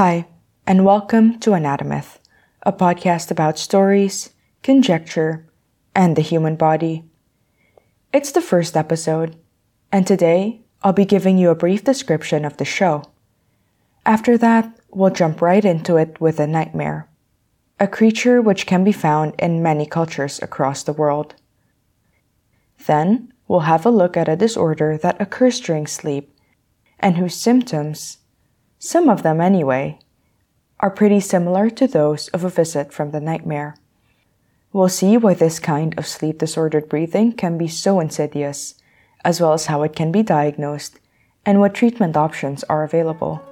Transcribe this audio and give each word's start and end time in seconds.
Hi, 0.00 0.28
and 0.64 0.84
welcome 0.84 1.40
to 1.40 1.54
Anatomyth, 1.54 2.20
a 2.62 2.72
podcast 2.72 3.32
about 3.32 3.58
stories, 3.58 4.30
conjecture, 4.62 5.50
and 5.92 6.14
the 6.14 6.22
human 6.22 6.54
body. 6.54 7.02
It's 8.12 8.30
the 8.30 8.40
first 8.40 8.76
episode, 8.76 9.34
and 9.90 10.06
today 10.06 10.60
I'll 10.84 10.92
be 10.92 11.04
giving 11.04 11.36
you 11.36 11.50
a 11.50 11.56
brief 11.56 11.82
description 11.82 12.44
of 12.44 12.58
the 12.58 12.64
show. 12.64 13.10
After 14.06 14.38
that, 14.38 14.72
we'll 14.92 15.10
jump 15.10 15.42
right 15.42 15.64
into 15.64 15.96
it 15.96 16.20
with 16.20 16.38
a 16.38 16.46
nightmare, 16.46 17.08
a 17.80 17.88
creature 17.88 18.40
which 18.40 18.66
can 18.66 18.84
be 18.84 18.92
found 18.92 19.34
in 19.36 19.64
many 19.64 19.84
cultures 19.84 20.40
across 20.40 20.84
the 20.84 20.92
world. 20.92 21.34
Then, 22.86 23.32
we'll 23.48 23.66
have 23.66 23.84
a 23.84 23.90
look 23.90 24.16
at 24.16 24.28
a 24.28 24.36
disorder 24.36 24.96
that 24.96 25.20
occurs 25.20 25.58
during 25.58 25.88
sleep 25.88 26.32
and 27.00 27.16
whose 27.16 27.34
symptoms, 27.34 28.18
some 28.78 29.08
of 29.08 29.22
them 29.22 29.40
anyway, 29.40 29.98
are 30.80 30.90
pretty 30.90 31.18
similar 31.18 31.68
to 31.68 31.88
those 31.88 32.28
of 32.28 32.44
a 32.44 32.48
visit 32.48 32.92
from 32.92 33.10
the 33.10 33.20
nightmare. 33.20 33.76
We'll 34.72 34.88
see 34.88 35.16
why 35.16 35.34
this 35.34 35.58
kind 35.58 35.98
of 35.98 36.06
sleep 36.06 36.38
disordered 36.38 36.88
breathing 36.88 37.32
can 37.32 37.58
be 37.58 37.66
so 37.66 37.98
insidious, 37.98 38.74
as 39.24 39.40
well 39.40 39.52
as 39.52 39.66
how 39.66 39.82
it 39.82 39.96
can 39.96 40.12
be 40.12 40.22
diagnosed 40.22 41.00
and 41.44 41.58
what 41.58 41.74
treatment 41.74 42.16
options 42.16 42.62
are 42.64 42.84
available. 42.84 43.42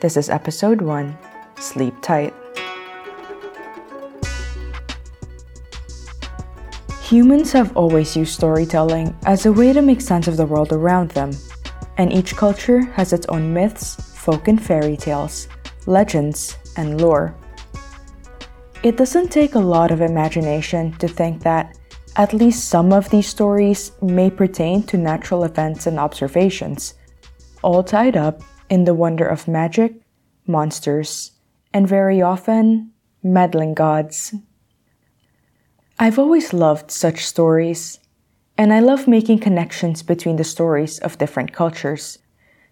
This 0.00 0.16
is 0.16 0.30
episode 0.30 0.80
1 0.80 1.18
Sleep 1.58 1.94
Tight. 2.00 2.32
Humans 7.02 7.52
have 7.52 7.76
always 7.76 8.16
used 8.16 8.32
storytelling 8.32 9.14
as 9.26 9.44
a 9.44 9.52
way 9.52 9.72
to 9.74 9.82
make 9.82 10.00
sense 10.00 10.28
of 10.28 10.38
the 10.38 10.46
world 10.46 10.72
around 10.72 11.10
them 11.10 11.32
and 12.00 12.10
each 12.14 12.34
culture 12.34 12.80
has 12.96 13.12
its 13.12 13.26
own 13.26 13.52
myths, 13.52 13.94
folk 14.16 14.48
and 14.48 14.60
fairy 14.60 14.96
tales, 14.96 15.48
legends, 15.84 16.56
and 16.78 16.98
lore. 16.98 17.36
It 18.82 18.96
doesn't 18.96 19.30
take 19.30 19.54
a 19.54 19.66
lot 19.74 19.90
of 19.90 20.00
imagination 20.00 20.92
to 20.92 21.06
think 21.06 21.42
that 21.42 21.76
at 22.16 22.32
least 22.32 22.70
some 22.70 22.94
of 22.94 23.10
these 23.10 23.28
stories 23.28 23.92
may 24.00 24.30
pertain 24.30 24.82
to 24.84 24.96
natural 24.96 25.44
events 25.44 25.86
and 25.86 25.98
observations, 26.00 26.94
all 27.60 27.84
tied 27.84 28.16
up 28.16 28.40
in 28.70 28.84
the 28.84 28.94
wonder 28.94 29.26
of 29.26 29.46
magic, 29.46 29.92
monsters, 30.46 31.32
and 31.74 31.86
very 31.86 32.22
often, 32.22 32.92
meddling 33.22 33.74
gods. 33.74 34.34
I've 35.98 36.18
always 36.18 36.54
loved 36.54 36.90
such 36.90 37.26
stories 37.26 37.99
and 38.56 38.72
I 38.72 38.80
love 38.80 39.08
making 39.08 39.38
connections 39.38 40.02
between 40.02 40.36
the 40.36 40.44
stories 40.44 40.98
of 40.98 41.18
different 41.18 41.52
cultures, 41.52 42.18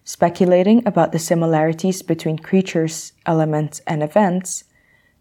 speculating 0.03 0.85
about 0.87 1.11
the 1.11 1.19
similarities 1.19 2.01
between 2.01 2.39
creatures, 2.39 3.13
elements, 3.25 3.81
and 3.87 4.03
events, 4.03 4.63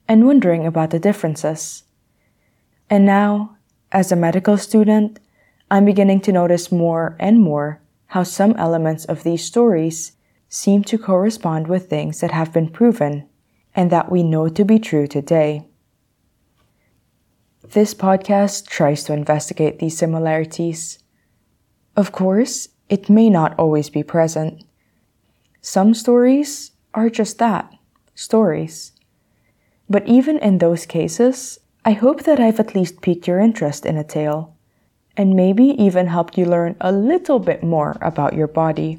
and 0.06 0.26
wondering 0.26 0.66
about 0.66 0.90
the 0.90 0.98
differences. 0.98 1.84
And 2.90 3.04
now, 3.04 3.56
as 3.92 4.10
a 4.10 4.16
medical 4.16 4.56
student, 4.56 5.20
I'm 5.70 5.84
beginning 5.84 6.20
to 6.22 6.32
notice 6.32 6.72
more 6.72 7.16
and 7.18 7.40
more 7.40 7.80
how 8.06 8.22
some 8.22 8.56
elements 8.56 9.04
of 9.04 9.22
these 9.22 9.44
stories 9.44 10.12
seem 10.48 10.82
to 10.84 10.96
correspond 10.96 11.68
with 11.68 11.90
things 11.90 12.20
that 12.20 12.30
have 12.30 12.52
been 12.52 12.70
proven 12.70 13.28
and 13.74 13.90
that 13.90 14.10
we 14.10 14.22
know 14.22 14.48
to 14.48 14.64
be 14.64 14.78
true 14.78 15.06
today. 15.06 15.67
This 17.72 17.92
podcast 17.92 18.66
tries 18.66 19.04
to 19.04 19.12
investigate 19.12 19.78
these 19.78 19.98
similarities. 19.98 21.00
Of 21.96 22.12
course, 22.12 22.68
it 22.88 23.10
may 23.10 23.28
not 23.28 23.58
always 23.58 23.90
be 23.90 24.02
present. 24.02 24.64
Some 25.60 25.92
stories 25.92 26.70
are 26.94 27.10
just 27.10 27.36
that 27.38 27.70
stories. 28.14 28.92
But 29.86 30.08
even 30.08 30.38
in 30.38 30.58
those 30.58 30.86
cases, 30.86 31.60
I 31.84 31.92
hope 31.92 32.22
that 32.22 32.40
I've 32.40 32.58
at 32.58 32.74
least 32.74 33.02
piqued 33.02 33.28
your 33.28 33.38
interest 33.38 33.84
in 33.84 33.98
a 33.98 34.04
tale, 34.04 34.56
and 35.14 35.36
maybe 35.36 35.64
even 35.64 36.06
helped 36.06 36.38
you 36.38 36.46
learn 36.46 36.74
a 36.80 36.90
little 36.90 37.38
bit 37.38 37.62
more 37.62 37.98
about 38.00 38.32
your 38.32 38.48
body. 38.48 38.98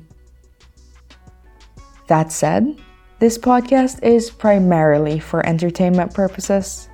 That 2.05 2.31
said, 2.31 2.79
this 3.17 3.37
podcast 3.39 4.03
is 4.03 4.29
primarily 4.29 5.17
for 5.17 5.43
entertainment 5.43 6.13
purposes. 6.13 6.88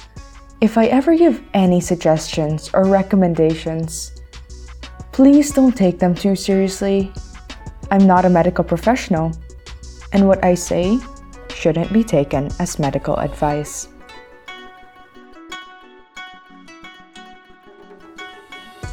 If 0.66 0.80
I 0.80 0.88
ever 0.88 1.16
give 1.16 1.44
any 1.54 1.80
suggestions 1.80 2.72
or 2.74 2.86
recommendations, 2.86 4.14
please 5.12 5.52
don't 5.52 5.78
take 5.78 6.00
them 6.00 6.16
too 6.16 6.36
seriously. 6.36 7.14
I'm 7.92 8.08
not 8.08 8.26
a 8.26 8.32
medical 8.32 8.64
professional, 8.64 9.32
and 10.12 10.28
what 10.28 10.44
I 10.44 10.56
say 10.56 10.98
shouldn't 11.54 11.94
be 11.94 12.04
taken 12.04 12.50
as 12.60 12.80
medical 12.80 13.16
advice. 13.18 13.90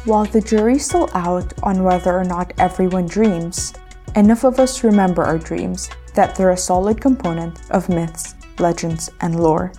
While 0.05 0.25
the 0.25 0.41
jury's 0.41 0.85
still 0.85 1.09
out 1.15 1.51
on 1.63 1.83
whether 1.83 2.15
or 2.15 2.23
not 2.23 2.53
everyone 2.59 3.07
dreams, 3.07 3.73
enough 4.15 4.43
of 4.43 4.59
us 4.59 4.83
remember 4.83 5.23
our 5.23 5.39
dreams 5.39 5.89
that 6.13 6.35
they're 6.35 6.51
a 6.51 6.57
solid 6.57 7.01
component 7.01 7.59
of 7.71 7.89
myths, 7.89 8.35
legends, 8.59 9.09
and 9.21 9.41
lore. 9.41 9.71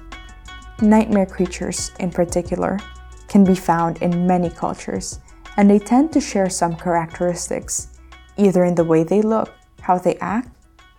Nightmare 0.84 1.26
creatures, 1.26 1.92
in 1.98 2.10
particular, 2.10 2.78
can 3.26 3.42
be 3.42 3.54
found 3.54 4.02
in 4.02 4.26
many 4.26 4.50
cultures, 4.50 5.18
and 5.56 5.68
they 5.70 5.78
tend 5.78 6.12
to 6.12 6.20
share 6.20 6.50
some 6.50 6.76
characteristics, 6.76 7.88
either 8.36 8.64
in 8.64 8.74
the 8.74 8.84
way 8.84 9.02
they 9.02 9.22
look, 9.22 9.50
how 9.80 9.98
they 9.98 10.16
act, 10.16 10.50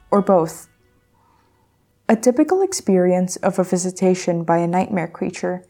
or 0.09 0.21
both. 0.23 0.67
A 2.09 2.15
typical 2.15 2.63
experience 2.63 3.35
of 3.37 3.59
a 3.59 3.63
visitation 3.63 4.43
by 4.43 4.57
a 4.57 4.67
nightmare 4.67 5.07
creature 5.07 5.63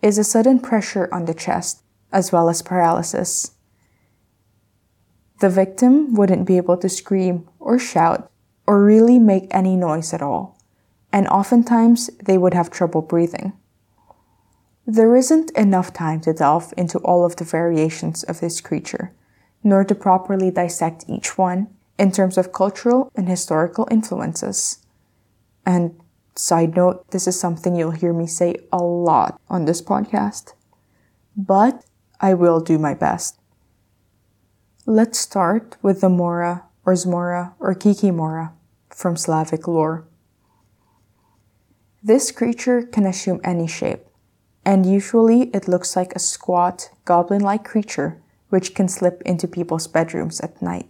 is 0.00 0.16
a 0.16 0.24
sudden 0.24 0.60
pressure 0.60 1.08
on 1.12 1.24
the 1.24 1.34
chest, 1.34 1.82
as 2.12 2.30
well 2.30 2.48
as 2.48 2.62
paralysis. 2.62 3.52
The 5.40 5.50
victim 5.50 6.14
wouldn't 6.14 6.46
be 6.46 6.56
able 6.56 6.76
to 6.78 6.88
scream 6.88 7.48
or 7.58 7.80
shout 7.80 8.30
or 8.64 8.82
really 8.82 9.18
make 9.18 9.48
any 9.50 9.74
noise 9.76 10.14
at 10.14 10.22
all 10.22 10.55
and 11.16 11.26
oftentimes 11.28 12.10
they 12.22 12.36
would 12.36 12.52
have 12.52 12.68
trouble 12.68 13.00
breathing. 13.00 13.54
There 14.84 15.16
isn't 15.16 15.50
enough 15.52 15.94
time 15.94 16.20
to 16.20 16.34
delve 16.34 16.74
into 16.76 16.98
all 16.98 17.24
of 17.24 17.36
the 17.36 17.44
variations 17.44 18.22
of 18.24 18.40
this 18.40 18.60
creature, 18.60 19.14
nor 19.64 19.82
to 19.84 19.94
properly 19.94 20.50
dissect 20.50 21.06
each 21.08 21.38
one 21.38 21.68
in 21.98 22.12
terms 22.12 22.36
of 22.36 22.52
cultural 22.52 23.10
and 23.16 23.30
historical 23.30 23.88
influences. 23.90 24.84
And 25.64 25.98
side 26.34 26.76
note, 26.76 27.10
this 27.12 27.26
is 27.26 27.40
something 27.40 27.74
you'll 27.74 27.92
hear 28.02 28.12
me 28.12 28.26
say 28.26 28.56
a 28.70 28.82
lot 28.82 29.40
on 29.48 29.64
this 29.64 29.80
podcast. 29.80 30.52
But 31.34 31.82
I 32.20 32.34
will 32.34 32.60
do 32.60 32.76
my 32.78 32.92
best. 32.92 33.40
Let's 34.84 35.18
start 35.18 35.78
with 35.80 36.02
the 36.02 36.10
Mora 36.10 36.64
or 36.84 36.92
Zmora 36.92 37.54
or 37.58 37.74
Kikimora 37.74 38.52
from 38.90 39.16
Slavic 39.16 39.66
lore. 39.66 40.04
This 42.02 42.30
creature 42.30 42.82
can 42.82 43.06
assume 43.06 43.40
any 43.42 43.66
shape, 43.66 44.06
and 44.64 44.86
usually 44.86 45.50
it 45.54 45.68
looks 45.68 45.96
like 45.96 46.14
a 46.14 46.20
squat, 46.20 46.90
goblin 47.04 47.42
like 47.42 47.64
creature 47.64 48.20
which 48.48 48.74
can 48.74 48.88
slip 48.88 49.22
into 49.22 49.48
people's 49.48 49.86
bedrooms 49.86 50.40
at 50.40 50.62
night. 50.62 50.88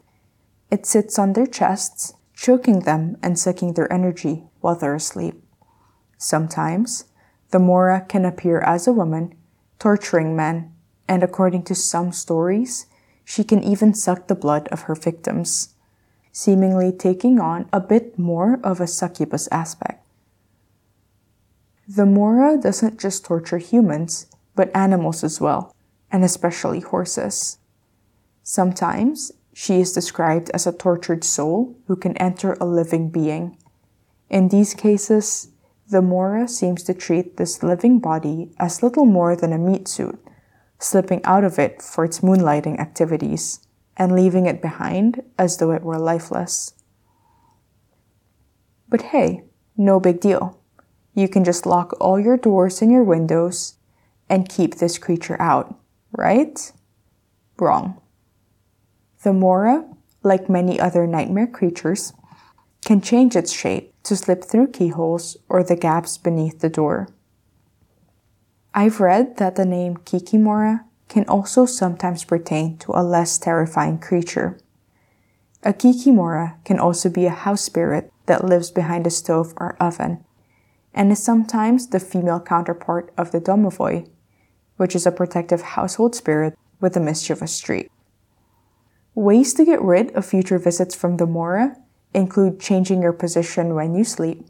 It 0.71 0.87
sits 0.87 1.19
on 1.19 1.33
their 1.33 1.47
chests, 1.47 2.15
choking 2.35 2.81
them 2.81 3.17
and 3.23 3.39
sucking 3.39 3.75
their 3.75 3.91
energy 3.93 4.45
while 4.61 4.75
they're 4.75 4.95
asleep. 4.95 5.43
Sometimes, 6.19 7.05
the 7.51 7.59
Mora 7.59 8.05
can 8.07 8.25
appear 8.25 8.61
as 8.61 8.87
a 8.87 8.93
woman, 8.93 9.35
torturing 9.79 10.37
men, 10.37 10.73
and 11.09 11.23
according 11.23 11.63
to 11.65 11.75
some 11.75 12.13
stories, 12.13 12.87
she 13.25 13.45
can 13.45 13.63
even 13.63 13.95
suck 13.95 14.27
the 14.27 14.35
blood 14.35 14.69
of 14.69 14.83
her 14.83 14.95
victims, 14.95 15.75
seemingly 16.33 16.93
taking 16.93 17.41
on 17.41 17.69
a 17.73 17.81
bit 17.81 18.19
more 18.19 18.61
of 18.63 18.81
a 18.81 18.87
succubus 18.87 19.49
aspect. 19.51 20.06
The 21.89 22.05
Mora 22.05 22.59
doesn't 22.59 22.99
just 22.99 23.25
torture 23.25 23.59
humans, 23.59 24.27
but 24.57 24.75
animals 24.75 25.23
as 25.23 25.41
well, 25.41 25.73
and 26.11 26.25
especially 26.25 26.81
horses. 26.81 27.59
Sometimes 28.43 29.31
she 29.55 29.81
is 29.81 29.93
described 29.93 30.51
as 30.51 30.67
a 30.67 30.73
tortured 30.73 31.23
soul 31.23 31.77
who 31.87 31.95
can 31.95 32.17
enter 32.17 32.55
a 32.55 32.67
living 32.67 33.09
being. 33.11 33.57
In 34.29 34.49
these 34.49 34.75
cases, 34.75 35.51
the 35.89 36.03
Mora 36.03 36.49
seems 36.49 36.83
to 36.85 36.95
treat 36.95 37.37
this 37.37 37.63
living 37.63 38.01
body 38.01 38.51
as 38.59 38.83
little 38.83 39.07
more 39.07 39.37
than 39.37 39.53
a 39.53 39.59
meat 39.59 39.87
suit, 39.87 40.19
slipping 40.81 41.25
out 41.25 41.45
of 41.45 41.57
it 41.57 41.81
for 41.81 42.05
its 42.05 42.19
moonlighting 42.19 42.81
activities 42.81 43.61
and 43.97 44.17
leaving 44.17 44.47
it 44.47 44.61
behind 44.61 45.23
as 45.39 45.59
though 45.59 45.71
it 45.71 45.85
were 45.85 45.99
lifeless. 45.99 46.75
But 48.89 49.03
hey, 49.03 49.45
no 49.77 50.01
big 50.01 50.19
deal 50.19 50.61
you 51.17 51.29
can 51.29 51.45
just 51.45 51.65
lock 51.65 51.97
all 51.99 52.21
your 52.21 52.37
doors 52.37 52.83
and 52.83 52.93
your 52.93 53.03
windows 53.03 53.77
and 54.29 54.49
keep 54.49 54.77
this 54.77 54.99
creature 54.99 55.41
out, 55.41 55.75
right? 56.13 56.71
Wrong. 57.59 57.99
The 59.23 59.33
Mora, 59.33 59.89
like 60.23 60.51
many 60.51 60.79
other 60.79 61.07
nightmare 61.07 61.47
creatures, 61.47 62.13
can 62.85 63.01
change 63.01 63.35
its 63.35 63.51
shape 63.51 63.95
to 64.03 64.15
slip 64.15 64.45
through 64.45 64.73
keyholes 64.73 65.39
or 65.49 65.65
the 65.65 65.75
gaps 65.75 66.19
beneath 66.19 66.61
the 66.61 66.69
door. 66.69 67.09
I've 68.75 69.01
read 69.01 69.39
that 69.39 69.57
the 69.57 69.65
name 69.65 69.97
Kikimora 69.97 70.85
can 71.09 71.25
also 71.29 71.65
sometimes 71.65 72.25
pertain 72.25 72.77
to 72.79 72.93
a 72.93 73.03
less 73.03 73.39
terrifying 73.39 73.99
creature. 73.99 74.59
A 75.63 75.73
Kikimora 75.73 76.63
can 76.65 76.79
also 76.79 77.09
be 77.09 77.25
a 77.25 77.31
house 77.31 77.63
spirit 77.63 78.13
that 78.27 78.45
lives 78.45 78.71
behind 78.71 79.07
a 79.07 79.11
stove 79.11 79.55
or 79.57 79.79
oven, 79.81 80.26
and 80.97 81.13
is 81.13 81.23
sometimes 81.23 81.89
the 81.89 82.01
female 82.01 82.41
counterpart 82.41 83.13
of 83.19 83.31
the 83.31 83.41
domovoi, 83.41 84.09
which 84.79 84.97
is 84.97 85.07
a 85.07 85.13
protective 85.13 85.61
household 85.61 86.15
spirit 86.15 86.59
with 86.81 86.97
a 86.97 87.01
mischievous 87.01 87.53
streak. 87.53 87.91
Ways 89.15 89.55
to 89.55 89.65
get 89.65 89.81
rid 89.81 90.11
of 90.13 90.27
future 90.27 90.59
visits 90.59 90.95
from 90.95 91.19
the 91.19 91.27
Mora 91.27 91.77
include 92.15 92.59
changing 92.59 93.03
your 93.03 93.13
position 93.13 93.75
when 93.75 93.95
you 93.95 94.05
sleep, 94.05 94.47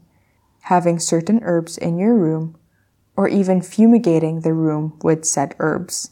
having 0.61 0.99
certain 0.99 1.41
herbs 1.43 1.77
in 1.77 1.97
your 1.97 2.15
room, 2.15 2.57
or 3.15 3.27
even 3.27 3.61
fumigating 3.61 4.41
the 4.41 4.53
room 4.53 4.97
with 5.03 5.25
said 5.25 5.53
herbs. 5.59 6.11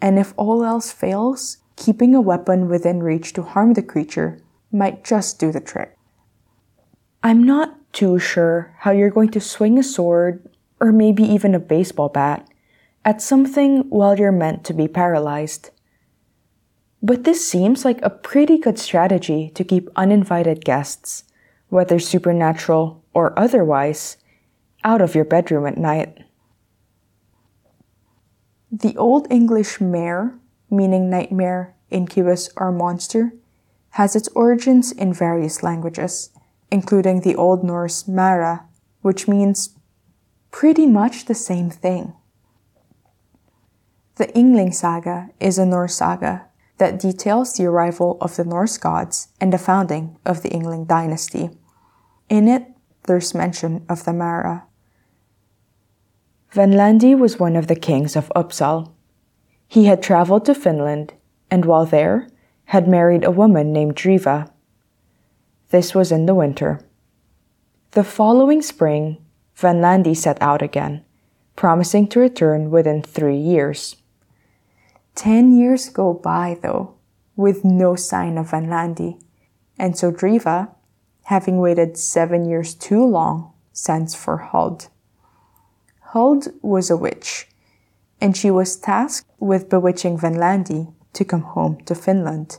And 0.00 0.18
if 0.18 0.32
all 0.36 0.64
else 0.64 0.92
fails, 0.92 1.58
keeping 1.76 2.14
a 2.14 2.20
weapon 2.20 2.68
within 2.68 3.02
reach 3.02 3.32
to 3.32 3.42
harm 3.42 3.74
the 3.74 3.82
creature 3.82 4.40
might 4.70 5.02
just 5.02 5.40
do 5.40 5.50
the 5.50 5.60
trick. 5.60 5.96
I'm 7.22 7.42
not 7.44 7.77
too 7.92 8.18
sure 8.18 8.74
how 8.80 8.90
you're 8.90 9.10
going 9.10 9.30
to 9.30 9.40
swing 9.40 9.78
a 9.78 9.82
sword, 9.82 10.48
or 10.80 10.92
maybe 10.92 11.22
even 11.22 11.54
a 11.54 11.60
baseball 11.60 12.08
bat, 12.08 12.48
at 13.04 13.22
something 13.22 13.80
while 13.88 14.18
you're 14.18 14.32
meant 14.32 14.64
to 14.64 14.74
be 14.74 14.88
paralyzed. 14.88 15.70
But 17.02 17.24
this 17.24 17.48
seems 17.48 17.84
like 17.84 18.00
a 18.02 18.10
pretty 18.10 18.58
good 18.58 18.78
strategy 18.78 19.50
to 19.54 19.64
keep 19.64 19.88
uninvited 19.96 20.64
guests, 20.64 21.24
whether 21.68 21.98
supernatural 21.98 23.04
or 23.14 23.38
otherwise, 23.38 24.16
out 24.84 25.00
of 25.00 25.14
your 25.14 25.24
bedroom 25.24 25.66
at 25.66 25.78
night. 25.78 26.18
The 28.70 28.96
Old 28.96 29.26
English 29.30 29.80
mare, 29.80 30.38
meaning 30.70 31.08
nightmare, 31.08 31.74
incubus, 31.90 32.50
or 32.56 32.70
monster, 32.70 33.32
has 33.90 34.14
its 34.14 34.28
origins 34.34 34.92
in 34.92 35.12
various 35.12 35.62
languages, 35.62 36.30
including 36.70 37.20
the 37.20 37.34
Old 37.36 37.64
Norse 37.64 38.06
mara, 38.06 38.66
which 39.02 39.28
means 39.28 39.76
pretty 40.50 40.86
much 40.86 41.24
the 41.24 41.34
same 41.34 41.70
thing. 41.70 42.12
The 44.16 44.26
Yngling 44.36 44.74
Saga 44.74 45.30
is 45.40 45.58
a 45.58 45.66
Norse 45.66 45.94
saga 45.94 46.46
that 46.78 46.98
details 46.98 47.54
the 47.54 47.66
arrival 47.66 48.18
of 48.20 48.36
the 48.36 48.44
Norse 48.44 48.78
gods 48.78 49.28
and 49.40 49.52
the 49.52 49.58
founding 49.58 50.16
of 50.24 50.42
the 50.42 50.50
Yngling 50.50 50.86
dynasty. 50.86 51.50
In 52.28 52.48
it, 52.48 52.66
there's 53.04 53.34
mention 53.34 53.84
of 53.88 54.04
the 54.04 54.12
Mara, 54.12 54.68
Vanlandi 56.54 57.16
was 57.16 57.38
one 57.38 57.56
of 57.56 57.66
the 57.66 57.76
kings 57.76 58.16
of 58.16 58.32
Uppsal. 58.34 58.90
He 59.66 59.84
had 59.84 60.02
traveled 60.02 60.46
to 60.46 60.54
Finland 60.54 61.12
and 61.50 61.64
while 61.66 61.84
there 61.84 62.28
had 62.66 62.88
married 62.88 63.22
a 63.22 63.30
woman 63.30 63.72
named 63.72 63.96
Driva. 63.96 64.50
This 65.70 65.94
was 65.94 66.10
in 66.10 66.24
the 66.24 66.34
winter. 66.34 66.80
The 67.90 68.04
following 68.04 68.62
spring, 68.62 69.18
Van 69.54 69.82
Vanlandi 69.82 70.16
set 70.16 70.40
out 70.40 70.62
again, 70.62 71.04
promising 71.56 72.08
to 72.08 72.20
return 72.20 72.70
within 72.70 73.02
three 73.02 73.36
years. 73.36 73.96
Ten 75.14 75.54
years 75.54 75.90
go 75.90 76.14
by, 76.14 76.58
though, 76.62 76.94
with 77.36 77.64
no 77.64 77.96
sign 77.96 78.38
of 78.38 78.50
Van 78.50 78.66
Vanlandi, 78.66 79.20
and 79.78 79.96
so 79.96 80.10
Driva, 80.10 80.70
having 81.24 81.58
waited 81.58 81.98
seven 81.98 82.48
years 82.48 82.74
too 82.74 83.04
long, 83.04 83.52
sends 83.72 84.14
for 84.14 84.38
Huld. 84.38 84.86
Huld 86.12 86.48
was 86.62 86.88
a 86.88 86.96
witch, 86.96 87.46
and 88.20 88.34
she 88.34 88.50
was 88.50 88.76
tasked 88.76 89.30
with 89.38 89.68
bewitching 89.68 90.18
Vanlandi 90.18 90.94
to 91.12 91.24
come 91.24 91.42
home 91.42 91.78
to 91.84 91.94
Finland. 91.94 92.58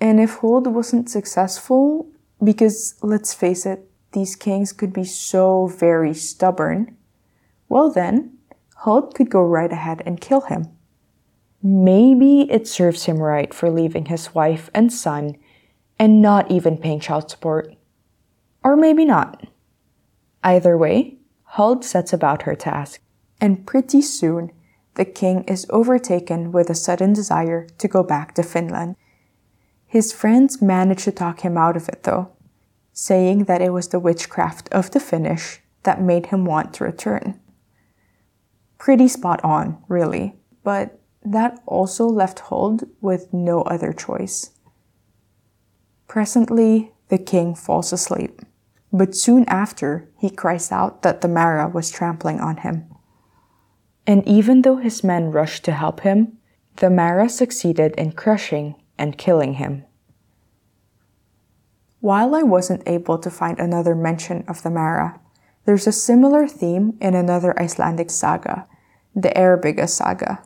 And 0.00 0.20
if 0.20 0.34
Huld 0.36 0.66
wasn't 0.66 1.08
successful, 1.08 2.08
because 2.42 2.96
let's 3.02 3.32
face 3.32 3.64
it, 3.64 3.88
these 4.12 4.36
kings 4.36 4.72
could 4.72 4.92
be 4.92 5.04
so 5.04 5.66
very 5.66 6.14
stubborn, 6.14 6.96
well 7.68 7.90
then, 7.90 8.38
Huld 8.84 9.14
could 9.14 9.30
go 9.30 9.42
right 9.42 9.72
ahead 9.72 10.02
and 10.06 10.20
kill 10.20 10.42
him. 10.42 10.68
Maybe 11.62 12.42
it 12.50 12.68
serves 12.68 13.04
him 13.04 13.18
right 13.18 13.54
for 13.54 13.70
leaving 13.70 14.06
his 14.06 14.34
wife 14.34 14.68
and 14.74 14.92
son 14.92 15.36
and 15.98 16.20
not 16.20 16.50
even 16.50 16.76
paying 16.76 17.00
child 17.00 17.30
support. 17.30 17.74
Or 18.62 18.76
maybe 18.76 19.04
not. 19.04 19.46
Either 20.42 20.76
way, 20.76 21.16
Huld 21.56 21.84
sets 21.84 22.12
about 22.12 22.42
her 22.42 22.54
task, 22.54 23.00
and 23.40 23.66
pretty 23.66 24.02
soon 24.02 24.52
the 24.94 25.04
king 25.04 25.44
is 25.44 25.66
overtaken 25.70 26.52
with 26.52 26.68
a 26.68 26.74
sudden 26.74 27.12
desire 27.12 27.66
to 27.78 27.88
go 27.88 28.02
back 28.02 28.34
to 28.34 28.42
Finland. 28.42 28.96
His 29.94 30.12
friends 30.12 30.60
managed 30.60 31.04
to 31.04 31.12
talk 31.12 31.42
him 31.42 31.56
out 31.56 31.76
of 31.76 31.88
it, 31.88 32.02
though, 32.02 32.32
saying 32.92 33.44
that 33.44 33.62
it 33.62 33.72
was 33.72 33.86
the 33.86 34.00
witchcraft 34.00 34.68
of 34.72 34.90
the 34.90 34.98
Finnish 34.98 35.60
that 35.84 36.02
made 36.02 36.26
him 36.26 36.44
want 36.44 36.74
to 36.74 36.84
return. 36.84 37.38
Pretty 38.76 39.06
spot 39.06 39.40
on, 39.44 39.78
really, 39.86 40.34
but 40.64 40.98
that 41.22 41.62
also 41.64 42.06
left 42.06 42.40
Huld 42.50 42.90
with 43.00 43.32
no 43.32 43.62
other 43.62 43.92
choice. 43.92 44.50
Presently, 46.08 46.90
the 47.06 47.18
king 47.18 47.54
falls 47.54 47.92
asleep. 47.92 48.42
But 48.92 49.14
soon 49.14 49.44
after, 49.44 50.08
he 50.18 50.28
cries 50.28 50.72
out 50.72 51.02
that 51.02 51.20
the 51.20 51.28
Mara 51.28 51.68
was 51.68 51.92
trampling 51.92 52.40
on 52.40 52.56
him. 52.56 52.84
And 54.08 54.26
even 54.26 54.62
though 54.62 54.78
his 54.78 55.04
men 55.04 55.30
rushed 55.30 55.64
to 55.66 55.72
help 55.72 56.00
him, 56.00 56.38
the 56.78 56.90
Mara 56.90 57.28
succeeded 57.28 57.94
in 57.96 58.10
crushing 58.10 58.74
and 58.98 59.18
killing 59.18 59.54
him. 59.54 59.84
While 62.00 62.34
I 62.34 62.42
wasn't 62.42 62.82
able 62.86 63.18
to 63.18 63.30
find 63.30 63.58
another 63.58 63.94
mention 63.94 64.44
of 64.46 64.62
the 64.62 64.70
Mara, 64.70 65.20
there's 65.64 65.86
a 65.86 65.92
similar 65.92 66.46
theme 66.46 66.98
in 67.00 67.14
another 67.14 67.58
Icelandic 67.58 68.10
saga, 68.10 68.66
the 69.14 69.30
Eyrbyggja 69.30 69.88
saga. 69.88 70.42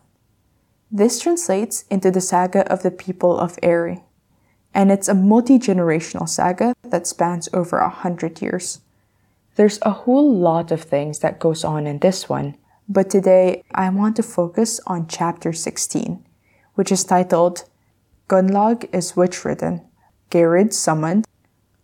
This 0.91 1.21
translates 1.21 1.85
into 1.91 2.11
the 2.11 2.21
saga 2.21 2.71
of 2.73 2.83
the 2.83 2.91
people 2.91 3.39
of 3.39 3.59
Eri 3.63 4.05
and 4.75 4.93
it's 4.93 5.09
a 5.09 5.15
multi 5.15 5.59
generational 5.59 6.29
saga 6.29 6.75
that 6.85 7.07
spans 7.07 7.49
over 7.53 7.79
a 7.79 7.89
hundred 7.89 8.41
years. 8.41 8.81
There's 9.57 9.79
a 9.83 9.91
whole 9.91 10.33
lot 10.33 10.71
of 10.71 10.83
things 10.83 11.19
that 11.19 11.41
goes 11.41 11.65
on 11.65 11.87
in 11.87 11.99
this 11.99 12.29
one, 12.29 12.57
but 12.89 13.11
today 13.11 13.65
I 13.75 13.89
want 13.91 14.17
to 14.17 14.23
focus 14.23 14.81
on 14.87 15.09
chapter 15.09 15.53
16, 15.53 16.25
which 16.75 16.93
is 16.93 17.03
titled 17.03 17.65
Gunnlaug 18.29 18.95
is 18.95 19.17
witch 19.17 19.43
ridden, 19.47 19.81
Geirrid 20.31 20.75
summoned, 20.75 21.27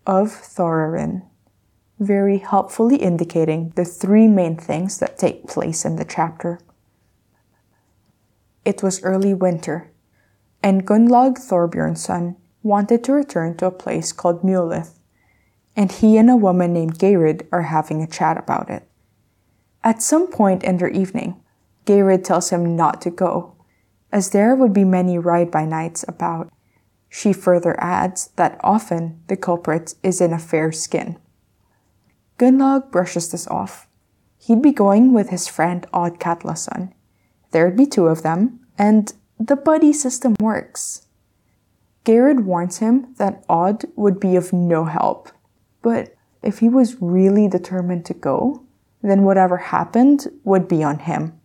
of 0.06 0.28
Thorarin, 0.28 1.22
very 1.98 2.36
helpfully 2.36 2.96
indicating 2.96 3.72
the 3.76 3.84
three 3.86 4.28
main 4.28 4.58
things 4.58 4.98
that 4.98 5.16
take 5.16 5.46
place 5.46 5.86
in 5.86 5.96
the 5.96 6.04
chapter. 6.04 6.60
It 8.62 8.82
was 8.82 9.02
early 9.02 9.32
winter, 9.32 9.90
and 10.62 10.86
Gunnlaug 10.86 11.38
Thorbjornsson 11.38 12.36
wanted 12.62 13.02
to 13.04 13.12
return 13.14 13.56
to 13.56 13.66
a 13.66 13.70
place 13.70 14.12
called 14.12 14.44
Mulith, 14.44 14.98
and 15.74 15.90
he 15.90 16.18
and 16.18 16.28
a 16.28 16.36
woman 16.36 16.74
named 16.74 16.98
Geirrid 16.98 17.46
are 17.52 17.62
having 17.62 18.02
a 18.02 18.06
chat 18.06 18.36
about 18.36 18.68
it. 18.68 18.86
At 19.82 20.02
some 20.02 20.30
point 20.30 20.62
in 20.62 20.76
their 20.76 20.90
evening, 20.90 21.40
Geirrid 21.86 22.22
tells 22.22 22.50
him 22.50 22.76
not 22.76 23.00
to 23.00 23.10
go, 23.10 23.53
as 24.14 24.30
there 24.30 24.54
would 24.54 24.72
be 24.72 24.84
many 24.84 25.18
ride 25.18 25.50
by 25.50 25.64
nights 25.64 26.04
about. 26.06 26.48
She 27.08 27.32
further 27.32 27.74
adds 27.80 28.28
that 28.36 28.60
often 28.62 29.20
the 29.26 29.36
culprit 29.36 29.96
is 30.04 30.20
in 30.20 30.32
a 30.32 30.38
fair 30.38 30.70
skin. 30.70 31.18
Gunnlaug 32.38 32.92
brushes 32.92 33.32
this 33.32 33.48
off. 33.48 33.88
He'd 34.38 34.62
be 34.62 34.70
going 34.70 35.12
with 35.12 35.30
his 35.30 35.48
friend 35.48 35.84
Odd 35.92 36.20
Katlason. 36.20 36.92
There'd 37.50 37.76
be 37.76 37.86
two 37.86 38.06
of 38.06 38.22
them, 38.22 38.60
and 38.78 39.12
the 39.40 39.56
buddy 39.56 39.92
system 39.92 40.36
works. 40.38 41.08
Geirrid 42.04 42.44
warns 42.44 42.78
him 42.78 43.14
that 43.18 43.44
Odd 43.48 43.84
would 43.96 44.20
be 44.20 44.36
of 44.36 44.52
no 44.52 44.84
help. 44.84 45.30
But 45.82 46.14
if 46.40 46.60
he 46.60 46.68
was 46.68 47.02
really 47.02 47.48
determined 47.48 48.04
to 48.06 48.14
go, 48.14 48.64
then 49.02 49.24
whatever 49.24 49.56
happened 49.56 50.28
would 50.44 50.68
be 50.68 50.84
on 50.84 51.00
him. 51.00 51.40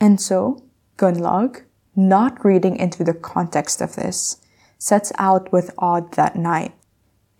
And 0.00 0.20
so, 0.20 0.62
Gunnlaug, 0.98 1.62
not 1.96 2.44
reading 2.44 2.76
into 2.76 3.02
the 3.04 3.14
context 3.14 3.80
of 3.80 3.94
this, 3.96 4.36
sets 4.78 5.12
out 5.16 5.50
with 5.52 5.74
Odd 5.78 6.12
that 6.14 6.36
night, 6.36 6.74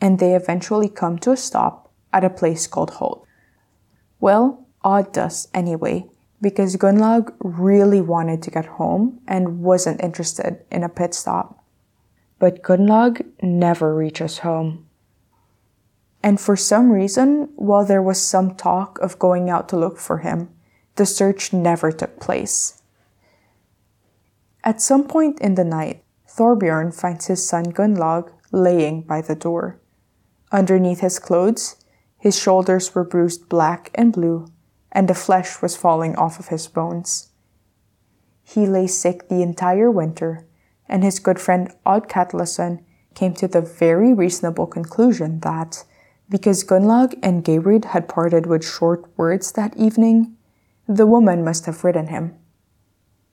and 0.00 0.18
they 0.18 0.34
eventually 0.34 0.88
come 0.88 1.18
to 1.18 1.32
a 1.32 1.36
stop 1.36 1.92
at 2.12 2.24
a 2.24 2.30
place 2.30 2.66
called 2.66 2.90
Holt. 2.90 3.26
Well, 4.20 4.66
Odd 4.82 5.12
does 5.12 5.48
anyway, 5.52 6.06
because 6.40 6.76
Gunnlaug 6.76 7.34
really 7.40 8.00
wanted 8.00 8.42
to 8.44 8.50
get 8.50 8.78
home 8.80 9.20
and 9.26 9.60
wasn't 9.60 10.02
interested 10.02 10.64
in 10.70 10.84
a 10.84 10.88
pit 10.88 11.12
stop. 11.12 11.62
but 12.38 12.62
Gunnlaug 12.62 13.24
never 13.42 13.94
reaches 13.94 14.38
home. 14.38 14.86
And 16.22 16.40
for 16.40 16.56
some 16.56 16.90
reason, 16.90 17.48
while 17.56 17.84
there 17.84 18.02
was 18.02 18.20
some 18.20 18.54
talk 18.54 18.98
of 19.00 19.18
going 19.18 19.50
out 19.50 19.68
to 19.70 19.78
look 19.78 19.98
for 19.98 20.18
him, 20.18 20.50
the 20.96 21.06
search 21.06 21.52
never 21.52 21.92
took 21.92 22.18
place. 22.18 22.82
At 24.68 24.82
some 24.82 25.04
point 25.04 25.40
in 25.40 25.54
the 25.54 25.64
night, 25.64 26.04
Thorbjorn 26.28 26.94
finds 26.94 27.24
his 27.24 27.48
son 27.48 27.72
Gunnlaug 27.72 28.30
laying 28.52 29.00
by 29.00 29.22
the 29.22 29.34
door. 29.34 29.80
Underneath 30.52 31.00
his 31.00 31.18
clothes, 31.18 31.76
his 32.18 32.38
shoulders 32.38 32.94
were 32.94 33.02
bruised 33.02 33.48
black 33.48 33.90
and 33.94 34.12
blue, 34.12 34.48
and 34.92 35.08
the 35.08 35.14
flesh 35.14 35.62
was 35.62 35.74
falling 35.74 36.14
off 36.16 36.38
of 36.38 36.48
his 36.48 36.68
bones. 36.68 37.30
He 38.44 38.66
lay 38.66 38.88
sick 38.88 39.30
the 39.30 39.40
entire 39.40 39.90
winter, 39.90 40.46
and 40.86 41.02
his 41.02 41.18
good 41.18 41.40
friend 41.40 41.72
Odd 41.86 42.06
Katlason 42.06 42.84
came 43.14 43.32
to 43.36 43.48
the 43.48 43.62
very 43.62 44.12
reasonable 44.12 44.66
conclusion 44.66 45.40
that, 45.40 45.82
because 46.28 46.62
Gunnlaug 46.62 47.18
and 47.22 47.42
Geirrid 47.42 47.86
had 47.86 48.06
parted 48.06 48.44
with 48.44 48.68
short 48.68 49.08
words 49.16 49.50
that 49.52 49.74
evening, 49.78 50.36
the 50.86 51.06
woman 51.06 51.42
must 51.42 51.64
have 51.64 51.84
written 51.84 52.08
him. 52.08 52.34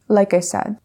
Like 0.07 0.33
I 0.33 0.39
said, 0.39 0.77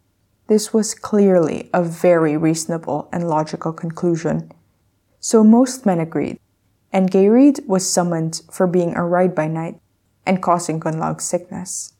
this 0.50 0.75
was 0.75 0.95
clearly 0.95 1.71
a 1.73 1.80
very 1.80 2.37
reasonable 2.37 3.09
and 3.12 3.28
logical 3.28 3.73
conclusion. 3.73 4.50
So 5.21 5.45
most 5.45 5.87
men 5.87 6.00
agreed, 6.00 6.40
and 6.92 7.09
Geirrid 7.09 7.64
was 7.69 7.88
summoned 7.88 8.42
for 8.50 8.66
being 8.66 8.97
a 8.97 9.07
ride 9.07 9.33
by 9.33 9.47
night 9.47 9.80
and 10.26 10.42
causing 10.42 10.80
Gunnlaug's 10.80 11.23
sickness. 11.25 11.92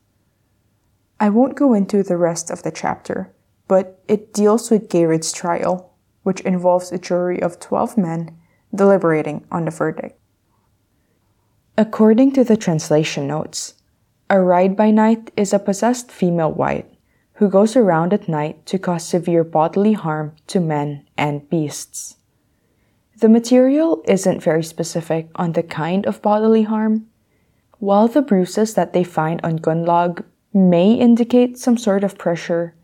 I 1.17 1.29
won't 1.29 1.55
go 1.55 1.73
into 1.73 2.03
the 2.03 2.17
rest 2.17 2.51
of 2.51 2.63
the 2.63 2.71
chapter, 2.71 3.33
but 3.69 4.03
it 4.09 4.33
deals 4.33 4.69
with 4.69 4.89
Geirrid's 4.89 5.31
trial, 5.31 5.93
which 6.23 6.41
involves 6.41 6.91
a 6.91 6.97
jury 6.97 7.41
of 7.41 7.57
12 7.57 7.97
men 7.97 8.37
deliberating 8.75 9.45
on 9.49 9.63
the 9.63 9.71
verdict. 9.71 10.19
According 11.77 12.33
to 12.33 12.43
the 12.43 12.57
translation 12.57 13.27
notes, 13.27 13.75
a 14.29 14.41
ride 14.41 14.75
by 14.75 14.91
night 14.91 15.31
is 15.37 15.53
a 15.53 15.59
possessed 15.59 16.11
female 16.11 16.51
wight 16.51 16.90
who 17.41 17.49
goes 17.49 17.75
around 17.75 18.13
at 18.13 18.29
night 18.29 18.63
to 18.67 18.77
cause 18.77 19.03
severe 19.03 19.43
bodily 19.43 19.93
harm 19.93 20.31
to 20.45 20.59
men 20.59 21.03
and 21.17 21.49
beasts. 21.49 22.17
The 23.17 23.29
material 23.29 24.03
isn't 24.05 24.43
very 24.43 24.63
specific 24.63 25.27
on 25.33 25.53
the 25.53 25.63
kind 25.63 26.05
of 26.05 26.21
bodily 26.21 26.61
harm. 26.61 27.07
While 27.79 28.07
the 28.07 28.21
bruises 28.21 28.75
that 28.75 28.93
they 28.93 29.03
find 29.03 29.41
on 29.43 29.57
Gunnlaug 29.57 30.23
may 30.53 30.93
indicate 30.93 31.57
some 31.57 31.79
sort 31.79 32.03
of 32.03 32.19
pressure, 32.19 32.75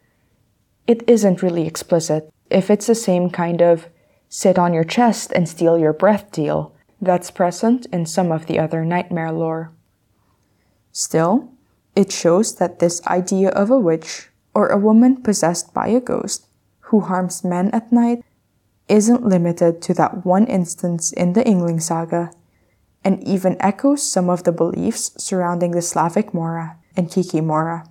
it 0.88 1.08
isn't 1.08 1.44
really 1.44 1.68
explicit 1.68 2.34
if 2.50 2.72
it's 2.72 2.88
the 2.88 2.96
same 2.96 3.30
kind 3.30 3.62
of 3.62 3.88
sit 4.28 4.58
on 4.58 4.74
your 4.74 4.84
chest 4.84 5.32
and 5.36 5.48
steal 5.48 5.78
your 5.78 5.94
breath 5.94 6.32
deal 6.32 6.74
that's 7.00 7.30
present 7.30 7.86
in 7.94 8.08
some 8.08 8.32
of 8.32 8.48
the 8.48 8.58
other 8.58 8.84
nightmare 8.84 9.32
lore. 9.32 9.72
Still, 10.92 11.52
it 11.96 12.12
shows 12.12 12.56
that 12.56 12.80
this 12.80 13.06
idea 13.06 13.50
of 13.50 13.70
a 13.70 13.78
witch 13.78 14.27
or 14.58 14.70
a 14.70 14.84
woman 14.90 15.22
possessed 15.22 15.72
by 15.72 15.86
a 15.86 16.02
ghost 16.02 16.48
who 16.90 17.02
harms 17.02 17.44
men 17.44 17.70
at 17.74 17.92
night 17.92 18.26
isn't 18.90 19.24
limited 19.24 19.84
to 19.84 19.94
that 19.94 20.26
one 20.26 20.48
instance 20.48 21.14
in 21.14 21.34
the 21.34 21.44
Yngling 21.44 21.80
saga 21.80 22.32
and 23.04 23.24
even 23.24 23.56
echoes 23.60 24.02
some 24.02 24.32
of 24.32 24.46
the 24.46 24.52
beliefs 24.52 25.12
surrounding 25.16 25.72
the 25.72 25.82
Slavic 25.84 26.34
Mora 26.34 26.76
and 26.96 27.08
Kikimora. 27.08 27.88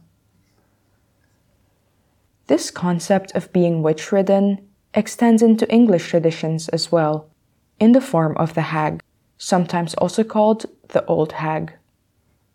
This 2.49 2.73
concept 2.73 3.31
of 3.37 3.53
being 3.53 3.81
witch 3.81 4.11
ridden 4.11 4.67
extends 4.93 5.43
into 5.43 5.71
English 5.71 6.09
traditions 6.09 6.69
as 6.71 6.91
well, 6.91 7.31
in 7.79 7.93
the 7.93 8.01
form 8.01 8.37
of 8.39 8.55
the 8.55 8.75
hag, 8.75 9.01
sometimes 9.39 9.95
also 9.95 10.25
called 10.25 10.67
the 10.89 11.07
old 11.07 11.31
hag. 11.45 11.75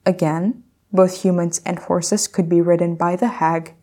Again, 0.05 0.63
both 0.91 1.23
humans 1.23 1.61
and 1.65 1.79
horses 1.79 2.27
could 2.27 2.49
be 2.49 2.59
ridden 2.59 2.95
by 2.95 3.15
the 3.15 3.39
hag, 3.39 3.73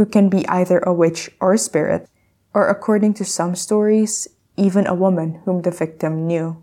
who 0.00 0.06
can 0.06 0.30
be 0.30 0.48
either 0.48 0.78
a 0.78 0.94
witch 0.94 1.28
or 1.42 1.52
a 1.52 1.58
spirit, 1.58 2.08
or 2.54 2.68
according 2.68 3.12
to 3.12 3.22
some 3.22 3.54
stories, 3.54 4.26
even 4.56 4.86
a 4.86 4.94
woman 4.94 5.42
whom 5.44 5.60
the 5.60 5.70
victim 5.70 6.26
knew. 6.26 6.56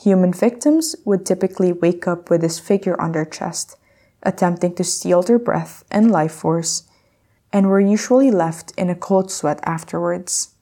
Human 0.00 0.32
victims 0.32 0.96
would 1.04 1.26
typically 1.26 1.70
wake 1.70 2.08
up 2.08 2.30
with 2.30 2.40
this 2.40 2.58
figure 2.58 2.98
on 2.98 3.12
their 3.12 3.26
chest, 3.26 3.76
attempting 4.22 4.74
to 4.74 4.82
steal 4.82 5.20
their 5.20 5.38
breath 5.38 5.84
and 5.90 6.10
life 6.10 6.32
force, 6.32 6.84
and 7.52 7.68
were 7.68 7.78
usually 7.78 8.30
left 8.30 8.72
in 8.78 8.88
a 8.88 8.94
cold 8.94 9.30
sweat 9.30 9.60
afterwards. 9.64 10.54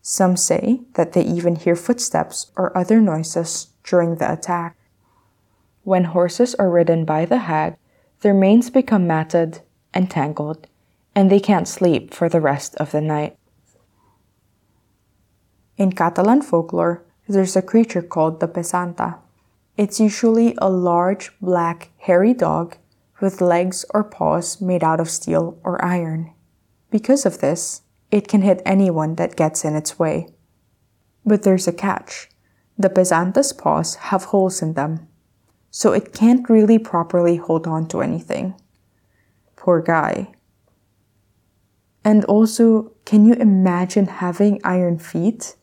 Some 0.00 0.38
say 0.38 0.80
that 0.94 1.12
they 1.12 1.22
even 1.22 1.56
hear 1.56 1.76
footsteps 1.76 2.50
or 2.56 2.74
other 2.74 2.98
noises 2.98 3.66
during 3.84 4.16
the 4.16 4.32
attack. 4.32 4.74
When 5.82 6.04
horses 6.04 6.54
are 6.54 6.70
ridden 6.70 7.04
by 7.04 7.26
the 7.26 7.40
hag, 7.40 7.76
their 8.22 8.32
manes 8.32 8.70
become 8.70 9.06
matted 9.06 9.60
and 9.92 10.10
tangled, 10.10 10.66
and 11.20 11.30
they 11.30 11.38
can't 11.38 11.68
sleep 11.68 12.14
for 12.14 12.30
the 12.30 12.40
rest 12.40 12.74
of 12.76 12.92
the 12.92 13.00
night. 13.02 13.36
In 15.76 15.92
Catalan 15.92 16.40
folklore, 16.40 17.04
there's 17.28 17.56
a 17.56 17.60
creature 17.60 18.00
called 18.00 18.40
the 18.40 18.48
pesanta. 18.48 19.18
It's 19.76 20.00
usually 20.00 20.54
a 20.56 20.70
large, 20.70 21.30
black, 21.38 21.90
hairy 21.98 22.32
dog 22.32 22.78
with 23.20 23.42
legs 23.42 23.84
or 23.92 24.02
paws 24.02 24.62
made 24.62 24.82
out 24.82 24.98
of 24.98 25.10
steel 25.10 25.58
or 25.62 25.84
iron. 25.84 26.32
Because 26.90 27.26
of 27.26 27.42
this, 27.42 27.82
it 28.10 28.26
can 28.26 28.40
hit 28.40 28.62
anyone 28.64 29.16
that 29.16 29.36
gets 29.36 29.62
in 29.62 29.76
its 29.76 29.98
way. 29.98 30.26
But 31.26 31.42
there's 31.42 31.68
a 31.68 31.80
catch. 31.86 32.30
The 32.78 32.88
pesanta's 32.88 33.52
paws 33.52 33.96
have 34.08 34.32
holes 34.32 34.62
in 34.62 34.72
them, 34.72 35.06
so 35.70 35.92
it 35.92 36.14
can't 36.14 36.48
really 36.48 36.78
properly 36.78 37.36
hold 37.36 37.66
on 37.66 37.88
to 37.88 38.00
anything. 38.00 38.54
Poor 39.54 39.82
guy. 39.82 40.32
And 42.04 42.24
also, 42.24 42.92
can 43.04 43.26
you 43.26 43.34
imagine 43.34 44.06
having 44.06 44.60
iron 44.64 44.98
feet? 44.98 45.56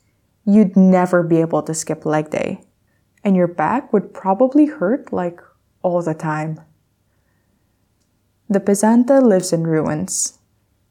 You'd 0.46 0.78
never 0.78 1.24
be 1.24 1.42
able 1.42 1.64
to 1.64 1.74
skip 1.74 2.06
leg 2.06 2.30
day. 2.30 2.62
And 3.24 3.36
your 3.36 3.48
back 3.48 3.92
would 3.92 4.14
probably 4.14 4.68
hurt 4.68 5.12
like 5.12 5.42
all 5.82 6.02
the 6.02 6.14
time. 6.14 6.62
The 8.50 8.60
Pesanta 8.60 9.22
lives 9.22 9.52
in 9.52 9.66
ruins 9.66 10.40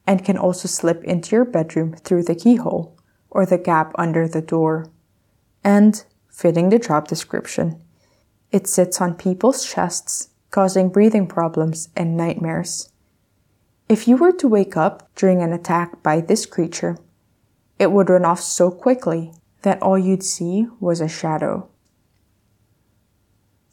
and 0.07 0.25
can 0.25 0.37
also 0.37 0.69
slip 0.69 1.03
into 1.05 1.35
your 1.35 1.45
bedroom 1.45 1.95
through 1.95 2.25
the 2.25 2.35
keyhole 2.35 2.99
or 3.31 3.47
the 3.47 3.59
gap 3.59 3.93
under 3.97 4.29
the 4.29 4.43
door. 4.43 4.91
And, 5.65 6.05
fitting 6.29 6.69
the 6.69 6.79
job 6.79 7.09
description, 7.09 7.83
it 8.53 8.67
sits 8.67 9.01
on 9.01 9.15
people's 9.15 9.65
chests, 9.65 10.29
causing 10.51 10.91
breathing 10.91 11.27
problems 11.27 11.89
and 11.97 12.17
nightmares. 12.17 12.91
If 13.89 14.09
you 14.09 14.17
were 14.17 14.33
to 14.33 14.49
wake 14.49 14.77
up 14.77 15.15
during 15.15 15.43
an 15.43 15.53
attack 15.53 16.03
by 16.03 16.21
this 16.21 16.45
creature, 16.45 16.99
it 17.79 17.93
would 17.93 18.11
run 18.11 18.25
off 18.25 18.41
so 18.41 18.71
quickly 18.71 19.33
that 19.63 19.81
all 19.81 19.97
you'd 19.97 20.25
see 20.25 20.67
was 20.81 21.01
a 21.01 21.09
shadow. 21.09 21.69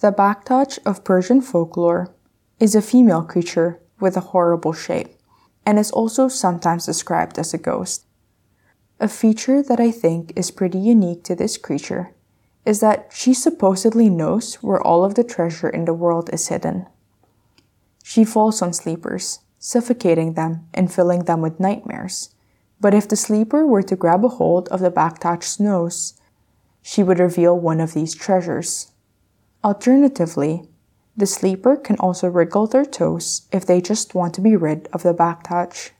The 0.02 0.12
Bakhtach 0.12 0.78
of 0.86 1.04
Persian 1.04 1.42
folklore 1.42 2.14
is 2.60 2.76
a 2.76 2.82
female 2.82 3.24
creature 3.24 3.80
with 4.00 4.16
a 4.16 4.28
horrible 4.36 4.74
shape, 4.74 5.16
and 5.66 5.80
is 5.80 5.92
also 5.92 6.28
sometimes 6.28 6.86
described 6.86 7.40
as 7.40 7.54
a 7.54 7.58
ghost. 7.58 8.06
A 9.00 9.08
feature 9.08 9.64
that 9.64 9.80
I 9.80 9.90
think 9.90 10.32
is 10.36 10.52
pretty 10.52 10.78
unique 10.78 11.24
to 11.24 11.36
this 11.36 11.58
creature 11.58 12.14
is 12.66 12.82
that 12.82 13.10
she 13.12 13.34
supposedly 13.34 14.10
knows 14.10 14.56
where 14.56 14.82
all 14.82 15.04
of 15.04 15.16
the 15.16 15.24
treasure 15.24 15.70
in 15.70 15.86
the 15.86 15.94
world 15.94 16.30
is 16.32 16.50
hidden. 16.50 16.86
She 18.04 18.24
falls 18.24 18.62
on 18.62 18.74
sleepers, 18.74 19.40
suffocating 19.66 20.34
them 20.34 20.68
and 20.74 20.94
filling 20.94 21.24
them 21.24 21.40
with 21.40 21.58
nightmares. 21.58 22.36
But 22.82 22.94
if 22.94 23.08
the 23.08 23.16
sleeper 23.16 23.66
were 23.66 23.82
to 23.84 23.96
grab 23.96 24.26
a 24.26 24.28
hold 24.28 24.68
of 24.68 24.82
the 24.82 24.92
Bakhtach's 24.92 25.58
nose, 25.58 26.20
she 26.82 27.02
would 27.02 27.18
reveal 27.18 27.58
one 27.58 27.80
of 27.80 27.94
these 27.94 28.14
treasures. 28.14 28.92
Alternatively, 29.64 30.68
the 31.16 31.26
sleeper 31.26 31.78
can 31.78 31.96
also 31.96 32.28
wriggle 32.28 32.68
their 32.68 32.84
toes 32.84 33.48
if 33.54 33.66
they 33.66 33.80
just 33.80 34.14
want 34.14 34.34
to 34.34 34.42
be 34.42 34.58
rid 34.58 34.90
of 34.92 35.02
the 35.02 35.14
Bakhtach. 35.14 35.92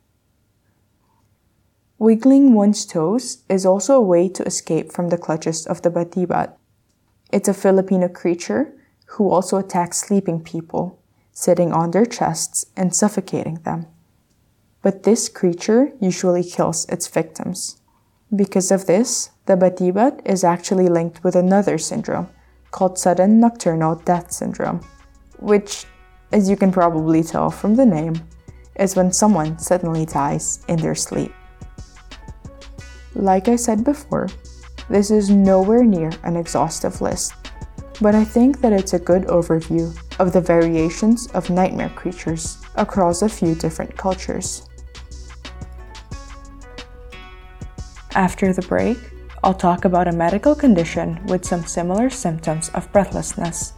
Wiggling 1.98 2.54
one's 2.54 2.86
toes 2.86 3.44
is 3.48 3.66
also 3.66 3.96
a 3.96 4.02
way 4.02 4.28
to 4.28 4.44
escape 4.44 4.92
from 4.92 5.08
the 5.08 5.18
clutches 5.18 5.66
of 5.66 5.84
the 5.84 5.90
Batibat. 5.90 6.52
It's 7.32 7.48
a 7.48 7.54
Filipino 7.54 8.10
creature 8.10 8.74
who 9.16 9.30
also 9.30 9.56
attacks 9.56 10.00
sleeping 10.00 10.42
people, 10.44 11.00
sitting 11.34 11.74
on 11.74 11.92
their 11.92 12.06
chests 12.06 12.66
and 12.78 12.96
suffocating 12.96 13.56
them. 13.66 13.88
But 14.82 15.04
this 15.04 15.28
creature 15.30 15.92
usually 16.00 16.44
kills 16.44 16.86
its 16.90 17.08
victims. 17.08 17.82
Because 18.34 18.72
of 18.72 18.86
this, 18.86 19.32
the 19.46 19.58
Batibat 19.58 20.22
is 20.26 20.44
actually 20.44 20.88
linked 20.88 21.24
with 21.24 21.36
another 21.36 21.78
syndrome 21.78 22.30
called 22.72 22.98
sudden 22.98 23.40
nocturnal 23.40 23.96
death 23.96 24.32
syndrome 24.32 24.82
which, 25.44 25.86
as 26.32 26.50
you 26.50 26.56
can 26.56 26.72
probably 26.72 27.22
tell 27.22 27.52
from 27.52 27.76
the 27.76 27.86
name, 27.86 28.16
is 28.80 28.96
when 28.96 29.12
someone 29.12 29.60
suddenly 29.60 30.06
dies 30.06 30.64
in 30.68 30.80
their 30.80 30.96
sleep. 30.96 31.34
Like 33.14 33.48
I 33.48 33.58
said 33.58 33.84
before, 33.84 34.30
this 34.90 35.12
is 35.12 35.30
nowhere 35.30 35.84
near 35.84 36.12
an 36.24 36.36
exhaustive 36.36 37.02
list, 37.02 37.34
but 38.02 38.16
I 38.16 38.24
think 38.24 38.62
that 38.62 38.74
it's 38.74 38.94
a 38.94 39.00
good 39.00 39.24
overview 39.24 39.96
of 40.20 40.34
the 40.34 40.42
variations 40.42 41.28
of 41.28 41.50
nightmare 41.50 41.90
creatures 41.90 42.58
across 42.76 43.22
a 43.22 43.30
few 43.30 43.56
different 43.56 43.96
cultures. 43.96 44.68
After 48.16 48.54
the 48.54 48.62
break, 48.62 48.98
I'll 49.44 49.54
talk 49.54 49.86
about 49.86 50.08
a 50.08 50.12
medical 50.12 50.56
condition 50.56 51.20
with 51.26 51.44
some 51.44 51.66
similar 51.66 52.10
symptoms 52.10 52.70
of 52.70 52.92
breathlessness. 52.92 53.74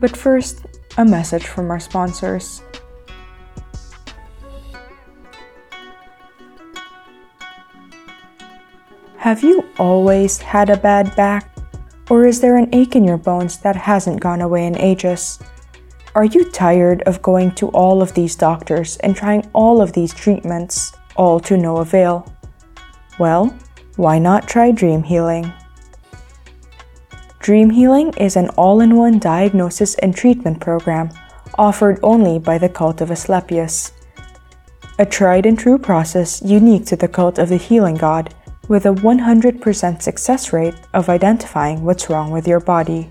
But 0.00 0.16
first, 0.16 0.64
a 0.96 1.04
message 1.04 1.46
from 1.46 1.70
our 1.70 1.80
sponsors. 1.80 2.62
Have 9.16 9.42
you 9.42 9.64
always 9.78 10.38
had 10.38 10.70
a 10.70 10.76
bad 10.76 11.14
back? 11.14 11.51
Or 12.12 12.26
is 12.26 12.42
there 12.42 12.58
an 12.58 12.68
ache 12.74 12.94
in 12.94 13.04
your 13.04 13.16
bones 13.16 13.56
that 13.60 13.74
hasn't 13.74 14.20
gone 14.20 14.42
away 14.42 14.66
in 14.66 14.76
ages? 14.76 15.38
Are 16.14 16.26
you 16.26 16.50
tired 16.50 17.00
of 17.04 17.22
going 17.22 17.52
to 17.52 17.68
all 17.68 18.02
of 18.02 18.12
these 18.12 18.36
doctors 18.36 18.98
and 18.98 19.16
trying 19.16 19.48
all 19.54 19.80
of 19.80 19.94
these 19.94 20.12
treatments, 20.12 20.92
all 21.16 21.40
to 21.40 21.56
no 21.56 21.78
avail? 21.78 22.30
Well, 23.18 23.56
why 23.96 24.18
not 24.18 24.46
try 24.46 24.72
Dream 24.72 25.04
Healing? 25.04 25.50
Dream 27.38 27.70
Healing 27.70 28.12
is 28.18 28.36
an 28.36 28.50
all 28.58 28.82
in 28.82 28.94
one 28.94 29.18
diagnosis 29.18 29.94
and 29.94 30.14
treatment 30.14 30.60
program 30.60 31.08
offered 31.56 31.98
only 32.02 32.38
by 32.38 32.58
the 32.58 32.68
cult 32.68 33.00
of 33.00 33.10
Asclepius. 33.10 33.90
A 34.98 35.06
tried 35.06 35.46
and 35.46 35.58
true 35.58 35.78
process 35.78 36.42
unique 36.42 36.84
to 36.88 36.96
the 36.96 37.08
cult 37.08 37.38
of 37.38 37.48
the 37.48 37.56
healing 37.56 37.94
god 37.94 38.34
with 38.72 38.86
a 38.86 39.00
100% 39.04 40.00
success 40.00 40.50
rate 40.50 40.74
of 40.94 41.10
identifying 41.10 41.84
what's 41.84 42.08
wrong 42.08 42.30
with 42.30 42.48
your 42.48 42.58
body. 42.58 43.06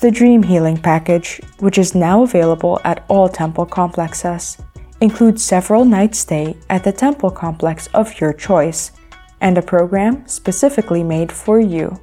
The 0.00 0.10
Dream 0.10 0.42
Healing 0.42 0.78
Package, 0.78 1.38
which 1.58 1.76
is 1.76 1.94
now 1.94 2.22
available 2.22 2.80
at 2.82 3.04
all 3.08 3.28
temple 3.28 3.66
complexes, 3.66 4.56
includes 5.02 5.44
several 5.44 5.84
nights 5.84 6.18
stay 6.20 6.56
at 6.70 6.82
the 6.82 6.92
temple 6.92 7.30
complex 7.30 7.88
of 7.88 8.18
your 8.18 8.32
choice 8.32 8.92
and 9.42 9.58
a 9.58 9.68
program 9.74 10.26
specifically 10.26 11.04
made 11.04 11.30
for 11.30 11.60
you. 11.60 12.00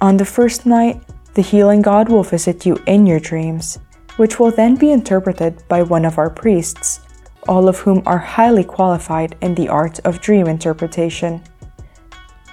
On 0.00 0.16
the 0.16 0.24
first 0.24 0.66
night, 0.66 1.00
the 1.34 1.42
healing 1.42 1.82
god 1.82 2.08
will 2.08 2.24
visit 2.24 2.66
you 2.66 2.82
in 2.88 3.06
your 3.06 3.20
dreams, 3.20 3.78
which 4.16 4.40
will 4.40 4.50
then 4.50 4.74
be 4.74 4.90
interpreted 4.90 5.62
by 5.68 5.84
one 5.84 6.04
of 6.04 6.18
our 6.18 6.30
priests 6.30 7.03
all 7.48 7.68
of 7.68 7.78
whom 7.78 8.02
are 8.06 8.18
highly 8.18 8.64
qualified 8.64 9.36
in 9.40 9.54
the 9.54 9.68
art 9.68 9.98
of 10.00 10.20
dream 10.20 10.46
interpretation. 10.46 11.42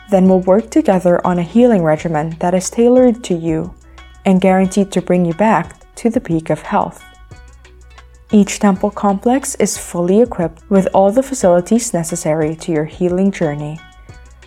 Then 0.09 0.27
we'll 0.27 0.41
work 0.41 0.69
together 0.69 1.25
on 1.25 1.39
a 1.39 1.43
healing 1.43 1.83
regimen 1.83 2.35
that 2.39 2.53
is 2.53 2.69
tailored 2.69 3.23
to 3.25 3.33
you 3.33 3.73
and 4.25 4.41
guaranteed 4.41 4.91
to 4.91 5.01
bring 5.01 5.25
you 5.25 5.33
back 5.33 5.77
to 5.95 6.09
the 6.09 6.21
peak 6.21 6.49
of 6.49 6.61
health. 6.61 7.03
Each 8.31 8.59
temple 8.59 8.91
complex 8.91 9.55
is 9.55 9.77
fully 9.77 10.21
equipped 10.21 10.69
with 10.69 10.87
all 10.93 11.11
the 11.11 11.23
facilities 11.23 11.93
necessary 11.93 12.55
to 12.57 12.71
your 12.71 12.85
healing 12.85 13.31
journey. 13.31 13.79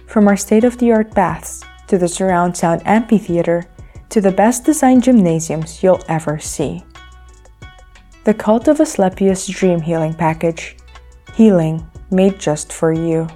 From 0.06 0.26
our 0.26 0.36
state 0.36 0.64
of 0.64 0.78
the 0.78 0.92
art 0.92 1.14
baths 1.14 1.62
to 1.88 1.98
the 1.98 2.08
surround 2.08 2.56
sound 2.56 2.82
amphitheater 2.86 3.66
to 4.08 4.20
the 4.20 4.30
best 4.30 4.64
designed 4.64 5.02
gymnasiums 5.02 5.82
you'll 5.82 6.02
ever 6.08 6.38
see. 6.38 6.84
The 8.24 8.32
Cult 8.32 8.68
of 8.68 8.80
Asclepius 8.80 9.46
Dream 9.48 9.82
Healing 9.82 10.14
Package 10.14 10.78
Healing 11.34 11.86
made 12.10 12.38
just 12.40 12.72
for 12.72 12.90
you. 12.90 13.28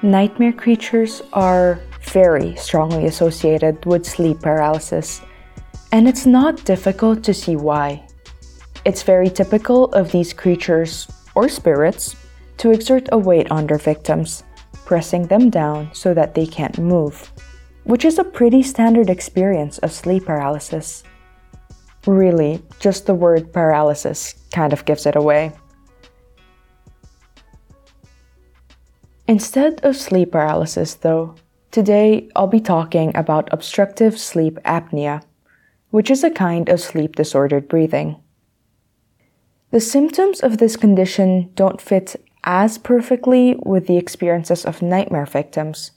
Nightmare 0.00 0.54
creatures 0.54 1.20
are 1.34 1.78
very 2.04 2.56
strongly 2.56 3.04
associated 3.04 3.84
with 3.84 4.06
sleep 4.06 4.40
paralysis, 4.40 5.20
and 5.92 6.08
it's 6.08 6.24
not 6.24 6.64
difficult 6.64 7.22
to 7.24 7.34
see 7.34 7.56
why. 7.56 8.02
It's 8.86 9.02
very 9.02 9.28
typical 9.28 9.92
of 9.92 10.10
these 10.10 10.32
creatures 10.32 11.06
or 11.34 11.50
spirits 11.50 12.16
to 12.58 12.70
exert 12.70 13.08
a 13.12 13.18
weight 13.18 13.50
on 13.50 13.66
their 13.66 13.78
victims, 13.78 14.44
pressing 14.84 15.26
them 15.26 15.50
down 15.50 15.90
so 15.92 16.14
that 16.14 16.34
they 16.34 16.46
can't 16.46 16.78
move, 16.78 17.32
which 17.84 18.04
is 18.04 18.18
a 18.18 18.24
pretty 18.24 18.62
standard 18.62 19.10
experience 19.10 19.78
of 19.78 19.92
sleep 19.92 20.26
paralysis. 20.26 21.04
Really, 22.06 22.62
just 22.78 23.06
the 23.06 23.14
word 23.14 23.52
paralysis 23.52 24.34
kind 24.52 24.72
of 24.72 24.84
gives 24.84 25.06
it 25.06 25.16
away. 25.16 25.52
Instead 29.28 29.80
of 29.84 29.96
sleep 29.96 30.30
paralysis, 30.30 30.94
though, 30.94 31.34
today 31.72 32.28
I'll 32.36 32.46
be 32.46 32.60
talking 32.60 33.14
about 33.16 33.52
obstructive 33.52 34.18
sleep 34.18 34.54
apnea, 34.64 35.22
which 35.90 36.10
is 36.10 36.22
a 36.22 36.30
kind 36.30 36.68
of 36.68 36.80
sleep 36.80 37.16
disordered 37.16 37.66
breathing. 37.66 38.16
The 39.72 39.80
symptoms 39.80 40.40
of 40.40 40.58
this 40.58 40.76
condition 40.76 41.50
don't 41.56 41.80
fit 41.80 42.14
as 42.46 42.78
perfectly 42.78 43.56
with 43.66 43.88
the 43.88 43.96
experiences 43.96 44.64
of 44.64 44.80
nightmare 44.80 45.26
victims, 45.26 45.90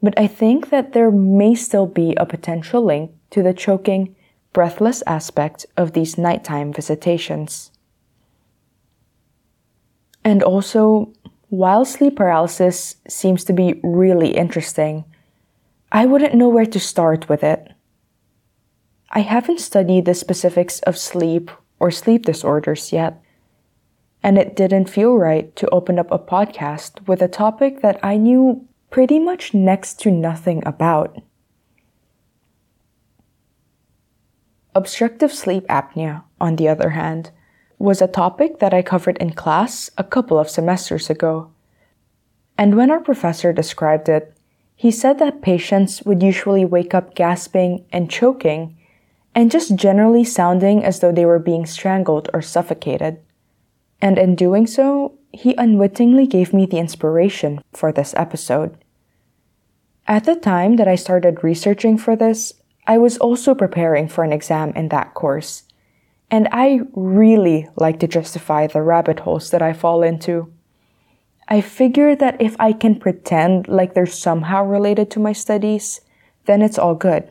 but 0.00 0.18
I 0.18 0.28
think 0.28 0.70
that 0.70 0.92
there 0.92 1.10
may 1.10 1.54
still 1.56 1.86
be 1.86 2.14
a 2.14 2.24
potential 2.24 2.84
link 2.84 3.10
to 3.30 3.42
the 3.42 3.52
choking, 3.52 4.14
breathless 4.52 5.02
aspect 5.06 5.66
of 5.76 5.92
these 5.92 6.16
nighttime 6.16 6.72
visitations. 6.72 7.72
And 10.22 10.42
also, 10.42 11.12
while 11.48 11.84
sleep 11.84 12.16
paralysis 12.16 12.96
seems 13.08 13.44
to 13.44 13.52
be 13.52 13.80
really 13.82 14.36
interesting, 14.36 15.04
I 15.90 16.06
wouldn't 16.06 16.34
know 16.34 16.48
where 16.48 16.66
to 16.66 16.80
start 16.80 17.28
with 17.28 17.42
it. 17.42 17.72
I 19.10 19.20
haven't 19.20 19.60
studied 19.60 20.04
the 20.04 20.14
specifics 20.14 20.80
of 20.80 20.96
sleep 20.96 21.50
or 21.80 21.90
sleep 21.90 22.24
disorders 22.24 22.92
yet 22.92 23.23
and 24.24 24.38
it 24.38 24.56
didn't 24.56 24.88
feel 24.88 25.14
right 25.16 25.54
to 25.54 25.68
open 25.68 25.98
up 25.98 26.10
a 26.10 26.18
podcast 26.18 27.06
with 27.06 27.20
a 27.20 27.28
topic 27.28 27.82
that 27.82 28.00
I 28.02 28.16
knew 28.16 28.66
pretty 28.88 29.18
much 29.18 29.52
next 29.52 30.00
to 30.00 30.10
nothing 30.10 30.62
about. 30.64 31.20
Obstructive 34.74 35.32
sleep 35.32 35.66
apnea, 35.66 36.24
on 36.40 36.56
the 36.56 36.68
other 36.68 36.90
hand, 36.90 37.32
was 37.78 38.00
a 38.00 38.08
topic 38.08 38.60
that 38.60 38.72
I 38.72 38.80
covered 38.80 39.18
in 39.18 39.34
class 39.34 39.90
a 39.98 40.02
couple 40.02 40.38
of 40.38 40.48
semesters 40.48 41.10
ago. 41.10 41.50
And 42.56 42.76
when 42.76 42.90
our 42.90 43.00
professor 43.00 43.52
described 43.52 44.08
it, 44.08 44.34
he 44.74 44.90
said 44.90 45.18
that 45.18 45.42
patients 45.42 46.02
would 46.02 46.22
usually 46.22 46.64
wake 46.64 46.94
up 46.94 47.14
gasping 47.14 47.84
and 47.92 48.10
choking 48.10 48.74
and 49.34 49.50
just 49.50 49.76
generally 49.76 50.24
sounding 50.24 50.82
as 50.82 51.00
though 51.00 51.12
they 51.12 51.26
were 51.26 51.38
being 51.38 51.66
strangled 51.66 52.30
or 52.32 52.40
suffocated 52.40 53.18
and 54.04 54.18
in 54.18 54.34
doing 54.34 54.66
so, 54.66 55.16
he 55.32 55.54
unwittingly 55.56 56.26
gave 56.26 56.52
me 56.52 56.66
the 56.66 56.76
inspiration 56.76 57.64
for 57.72 57.90
this 57.90 58.12
episode. 58.18 58.76
At 60.06 60.24
the 60.24 60.36
time 60.36 60.76
that 60.76 60.86
I 60.86 60.94
started 60.94 61.42
researching 61.42 61.96
for 61.96 62.14
this, 62.14 62.52
I 62.86 62.98
was 62.98 63.16
also 63.16 63.54
preparing 63.54 64.08
for 64.08 64.22
an 64.22 64.30
exam 64.30 64.72
in 64.76 64.90
that 64.90 65.14
course, 65.14 65.62
and 66.30 66.48
I 66.52 66.80
really 66.92 67.66
like 67.76 67.98
to 68.00 68.06
justify 68.06 68.66
the 68.66 68.82
rabbit 68.82 69.20
holes 69.20 69.50
that 69.52 69.62
I 69.62 69.72
fall 69.72 70.02
into. 70.02 70.52
I 71.48 71.62
figure 71.62 72.14
that 72.14 72.42
if 72.42 72.56
I 72.58 72.74
can 72.74 73.00
pretend 73.00 73.68
like 73.68 73.94
they're 73.94 74.04
somehow 74.04 74.66
related 74.66 75.10
to 75.12 75.18
my 75.18 75.32
studies, 75.32 76.02
then 76.44 76.60
it's 76.60 76.78
all 76.78 76.94
good. 76.94 77.30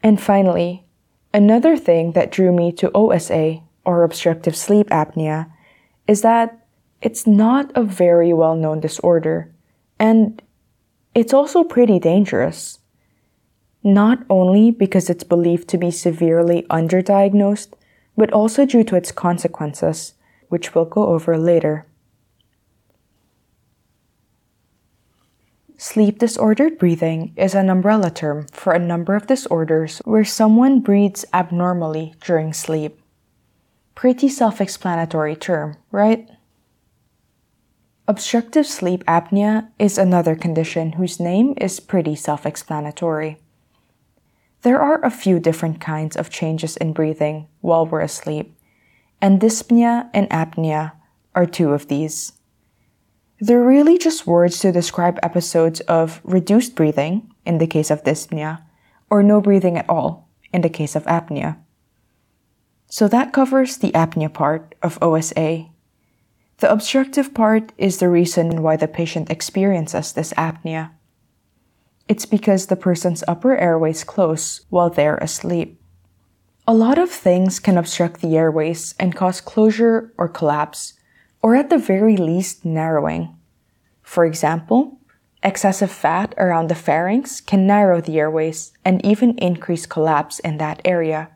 And 0.00 0.22
finally, 0.22 0.84
another 1.32 1.76
thing 1.76 2.12
that 2.12 2.30
drew 2.30 2.52
me 2.52 2.70
to 2.74 2.92
OSA 2.94 3.63
or 3.84 4.02
obstructive 4.02 4.56
sleep 4.56 4.88
apnea 4.90 5.50
is 6.06 6.22
that 6.22 6.66
it's 7.00 7.26
not 7.26 7.70
a 7.74 7.82
very 7.82 8.32
well 8.32 8.56
known 8.56 8.80
disorder, 8.80 9.52
and 9.98 10.42
it's 11.14 11.34
also 11.34 11.62
pretty 11.62 11.98
dangerous. 11.98 12.78
Not 13.82 14.24
only 14.30 14.70
because 14.70 15.10
it's 15.10 15.24
believed 15.24 15.68
to 15.68 15.78
be 15.78 15.90
severely 15.90 16.62
underdiagnosed, 16.70 17.74
but 18.16 18.32
also 18.32 18.64
due 18.64 18.84
to 18.84 18.96
its 18.96 19.12
consequences, 19.12 20.14
which 20.48 20.74
we'll 20.74 20.86
go 20.86 21.08
over 21.08 21.36
later. 21.36 21.86
Sleep 25.76 26.18
disordered 26.18 26.78
breathing 26.78 27.34
is 27.36 27.54
an 27.54 27.68
umbrella 27.68 28.10
term 28.10 28.46
for 28.52 28.72
a 28.72 28.78
number 28.78 29.14
of 29.14 29.26
disorders 29.26 29.98
where 30.06 30.24
someone 30.24 30.80
breathes 30.80 31.26
abnormally 31.34 32.14
during 32.24 32.54
sleep. 32.54 32.98
Pretty 33.94 34.28
self 34.28 34.60
explanatory 34.60 35.36
term, 35.36 35.76
right? 35.90 36.28
Obstructive 38.06 38.66
sleep 38.66 39.02
apnea 39.04 39.68
is 39.78 39.96
another 39.96 40.36
condition 40.36 40.92
whose 40.92 41.18
name 41.18 41.54
is 41.56 41.80
pretty 41.80 42.14
self 42.14 42.44
explanatory. 42.44 43.38
There 44.62 44.80
are 44.80 45.02
a 45.04 45.10
few 45.10 45.38
different 45.40 45.80
kinds 45.80 46.16
of 46.16 46.28
changes 46.28 46.76
in 46.76 46.92
breathing 46.92 47.48
while 47.60 47.86
we're 47.86 48.00
asleep, 48.00 48.58
and 49.20 49.40
dyspnea 49.40 50.10
and 50.12 50.28
apnea 50.28 50.92
are 51.34 51.46
two 51.46 51.72
of 51.72 51.88
these. 51.88 52.32
They're 53.40 53.64
really 53.64 53.98
just 53.98 54.26
words 54.26 54.58
to 54.60 54.72
describe 54.72 55.18
episodes 55.22 55.80
of 55.80 56.20
reduced 56.24 56.74
breathing, 56.74 57.32
in 57.44 57.58
the 57.58 57.66
case 57.66 57.90
of 57.90 58.04
dyspnea, 58.04 58.62
or 59.08 59.22
no 59.22 59.40
breathing 59.40 59.78
at 59.78 59.88
all, 59.88 60.28
in 60.52 60.62
the 60.62 60.68
case 60.68 60.96
of 60.96 61.04
apnea. 61.04 61.56
So 62.94 63.08
that 63.08 63.32
covers 63.32 63.78
the 63.78 63.90
apnea 63.90 64.32
part 64.32 64.76
of 64.80 65.02
OSA. 65.02 65.66
The 66.58 66.70
obstructive 66.70 67.34
part 67.34 67.72
is 67.76 67.98
the 67.98 68.08
reason 68.08 68.62
why 68.62 68.76
the 68.76 68.86
patient 68.86 69.30
experiences 69.30 70.12
this 70.12 70.32
apnea. 70.34 70.92
It's 72.06 72.24
because 72.24 72.68
the 72.68 72.76
person's 72.76 73.24
upper 73.26 73.56
airways 73.56 74.04
close 74.04 74.60
while 74.70 74.90
they're 74.90 75.16
asleep. 75.16 75.80
A 76.68 76.72
lot 76.72 76.96
of 76.96 77.10
things 77.10 77.58
can 77.58 77.76
obstruct 77.76 78.20
the 78.20 78.36
airways 78.36 78.94
and 79.00 79.16
cause 79.16 79.40
closure 79.40 80.12
or 80.16 80.28
collapse, 80.28 80.92
or 81.42 81.56
at 81.56 81.70
the 81.70 81.78
very 81.78 82.16
least, 82.16 82.64
narrowing. 82.64 83.36
For 84.02 84.24
example, 84.24 85.00
excessive 85.42 85.90
fat 85.90 86.32
around 86.38 86.68
the 86.68 86.76
pharynx 86.76 87.40
can 87.40 87.66
narrow 87.66 88.00
the 88.00 88.20
airways 88.20 88.70
and 88.84 89.04
even 89.04 89.36
increase 89.38 89.84
collapse 89.84 90.38
in 90.38 90.58
that 90.58 90.80
area. 90.84 91.33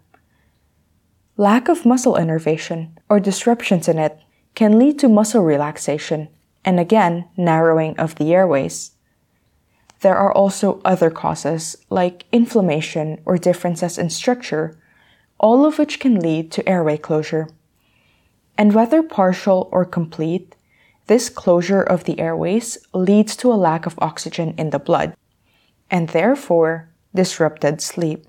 Lack 1.40 1.68
of 1.68 1.86
muscle 1.86 2.16
innervation 2.16 2.98
or 3.08 3.20
disruptions 3.20 3.86
in 3.86 3.96
it 3.96 4.18
can 4.56 4.76
lead 4.76 4.98
to 4.98 5.08
muscle 5.08 5.44
relaxation 5.44 6.26
and 6.64 6.80
again 6.80 7.28
narrowing 7.36 7.96
of 7.96 8.16
the 8.16 8.34
airways. 8.34 8.90
There 10.00 10.16
are 10.16 10.32
also 10.32 10.80
other 10.84 11.10
causes 11.10 11.76
like 11.90 12.24
inflammation 12.32 13.20
or 13.24 13.38
differences 13.38 13.98
in 13.98 14.10
structure, 14.10 14.76
all 15.38 15.64
of 15.64 15.78
which 15.78 16.00
can 16.00 16.18
lead 16.18 16.50
to 16.50 16.68
airway 16.68 16.96
closure. 16.96 17.48
And 18.56 18.74
whether 18.74 19.00
partial 19.00 19.68
or 19.70 19.84
complete, 19.84 20.56
this 21.06 21.28
closure 21.28 21.82
of 21.82 22.02
the 22.02 22.18
airways 22.18 22.78
leads 22.92 23.36
to 23.36 23.52
a 23.52 23.54
lack 23.54 23.86
of 23.86 23.96
oxygen 23.98 24.56
in 24.58 24.70
the 24.70 24.80
blood, 24.80 25.14
and 25.88 26.08
therefore 26.08 26.88
disrupted 27.14 27.80
sleep. 27.80 28.26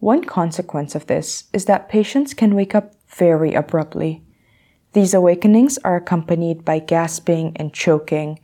One 0.00 0.24
consequence 0.24 0.94
of 0.94 1.06
this 1.06 1.44
is 1.52 1.64
that 1.64 1.88
patients 1.88 2.34
can 2.34 2.54
wake 2.54 2.74
up 2.74 2.92
very 3.08 3.54
abruptly. 3.54 4.22
These 4.92 5.14
awakenings 5.14 5.78
are 5.78 5.96
accompanied 5.96 6.64
by 6.64 6.78
gasping 6.80 7.56
and 7.56 7.72
choking, 7.72 8.38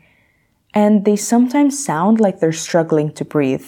and 0.75 1.05
they 1.05 1.17
sometimes 1.17 1.85
sound 1.85 2.21
like 2.21 2.41
they're 2.41 2.53
struggling 2.53 3.13
to 3.15 3.25
breathe. 3.25 3.67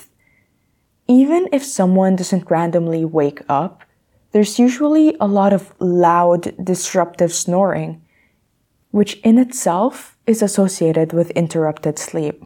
Even 1.07 1.49
if 1.53 1.65
someone 1.65 2.17
doesn't 2.17 2.51
randomly 2.51 3.05
wake 3.05 3.43
up, 3.49 3.83
there's 4.33 4.59
usually 4.59 5.17
a 5.21 5.27
lot 5.27 5.53
of 5.53 5.73
loud, 5.79 6.55
disruptive 6.63 7.33
snoring, 7.33 8.03
which 8.91 9.21
in 9.21 9.39
itself 9.39 10.17
is 10.27 10.43
associated 10.43 11.13
with 11.13 11.31
interrupted 11.33 11.99
sleep. 11.99 12.45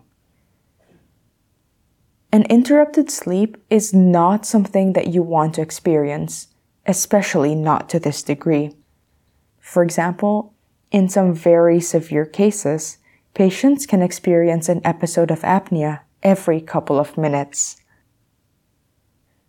An 2.30 2.42
interrupted 2.44 3.10
sleep 3.10 3.56
is 3.70 3.94
not 3.94 4.44
something 4.44 4.92
that 4.92 5.06
you 5.06 5.22
want 5.22 5.54
to 5.54 5.62
experience, 5.62 6.48
especially 6.84 7.54
not 7.54 7.88
to 7.88 7.98
this 7.98 8.22
degree. 8.22 8.74
For 9.60 9.82
example, 9.82 10.52
in 10.90 11.08
some 11.08 11.32
very 11.32 11.80
severe 11.80 12.26
cases, 12.26 12.98
patients 13.32 13.86
can 13.86 14.02
experience 14.02 14.68
an 14.68 14.82
episode 14.84 15.30
of 15.30 15.40
apnea 15.40 16.00
every 16.22 16.60
couple 16.60 16.98
of 16.98 17.16
minutes. 17.16 17.80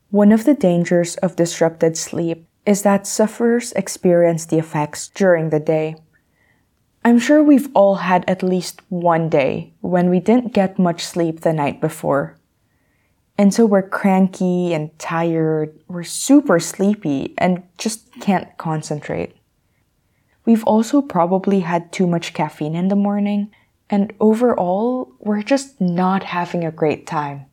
One 0.09 0.31
of 0.31 0.45
the 0.45 0.53
dangers 0.53 1.17
of 1.17 1.35
disrupted 1.35 1.97
sleep 1.97 2.47
is 2.65 2.83
that 2.83 3.05
sufferers 3.05 3.73
experience 3.73 4.45
the 4.45 4.57
effects 4.57 5.09
during 5.09 5.49
the 5.49 5.59
day. 5.59 5.95
I'm 7.03 7.19
sure 7.19 7.43
we've 7.43 7.69
all 7.73 7.95
had 7.95 8.23
at 8.29 8.41
least 8.41 8.81
one 8.87 9.27
day 9.27 9.73
when 9.81 10.09
we 10.09 10.21
didn't 10.21 10.53
get 10.53 10.79
much 10.79 11.03
sleep 11.03 11.41
the 11.41 11.53
night 11.53 11.81
before. 11.81 12.38
And 13.39 13.53
so 13.53 13.65
we're 13.65 13.87
cranky 13.87 14.73
and 14.73 14.91
tired, 14.99 15.79
we're 15.87 16.03
super 16.03 16.59
sleepy, 16.59 17.33
and 17.37 17.63
just 17.77 18.11
can't 18.19 18.49
concentrate. 18.57 19.33
We've 20.43 20.65
also 20.65 21.01
probably 21.01 21.61
had 21.61 21.93
too 21.93 22.05
much 22.05 22.33
caffeine 22.33 22.75
in 22.75 22.89
the 22.89 22.97
morning, 22.97 23.49
and 23.89 24.11
overall, 24.19 25.13
we're 25.19 25.41
just 25.41 25.79
not 25.79 26.25
having 26.25 26.65
a 26.65 26.71
great 26.71 27.07
time. 27.07 27.45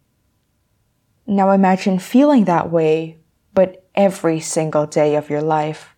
Now 1.24 1.52
imagine 1.52 2.00
feeling 2.00 2.46
that 2.46 2.72
way, 2.72 3.18
but 3.54 3.86
every 3.94 4.40
single 4.40 4.86
day 4.86 5.14
of 5.14 5.30
your 5.30 5.40
life. 5.40 5.94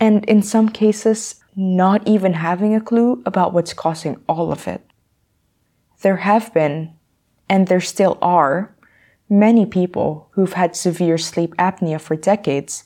And 0.00 0.24
in 0.24 0.42
some 0.42 0.68
cases, 0.68 1.36
not 1.54 2.08
even 2.08 2.32
having 2.32 2.74
a 2.74 2.80
clue 2.80 3.22
about 3.24 3.52
what's 3.52 3.72
causing 3.72 4.20
all 4.28 4.50
of 4.50 4.66
it. 4.66 4.84
There 6.00 6.16
have 6.16 6.52
been, 6.52 6.94
and 7.48 7.68
there 7.68 7.80
still 7.80 8.18
are, 8.20 8.71
many 9.32 9.64
people 9.64 10.28
who've 10.32 10.52
had 10.52 10.76
severe 10.76 11.16
sleep 11.16 11.54
apnea 11.56 11.98
for 11.98 12.14
decades, 12.14 12.84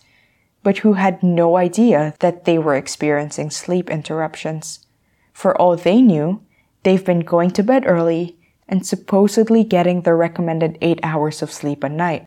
but 0.62 0.78
who 0.78 0.92
had 0.92 1.20
no 1.20 1.56
idea 1.56 2.14
that 2.20 2.44
they 2.44 2.56
were 2.56 2.76
experiencing 2.76 3.50
sleep 3.50 3.90
interruptions. 3.90 4.86
For 5.32 5.60
all 5.60 5.76
they 5.76 6.00
knew, 6.00 6.40
they've 6.84 7.04
been 7.04 7.20
going 7.20 7.50
to 7.50 7.64
bed 7.64 7.82
early 7.84 8.36
and 8.68 8.86
supposedly 8.86 9.64
getting 9.64 10.02
the 10.02 10.14
recommended 10.14 10.78
8 10.80 11.00
hours 11.02 11.42
of 11.42 11.52
sleep 11.52 11.82
a 11.82 11.88
night. 11.88 12.26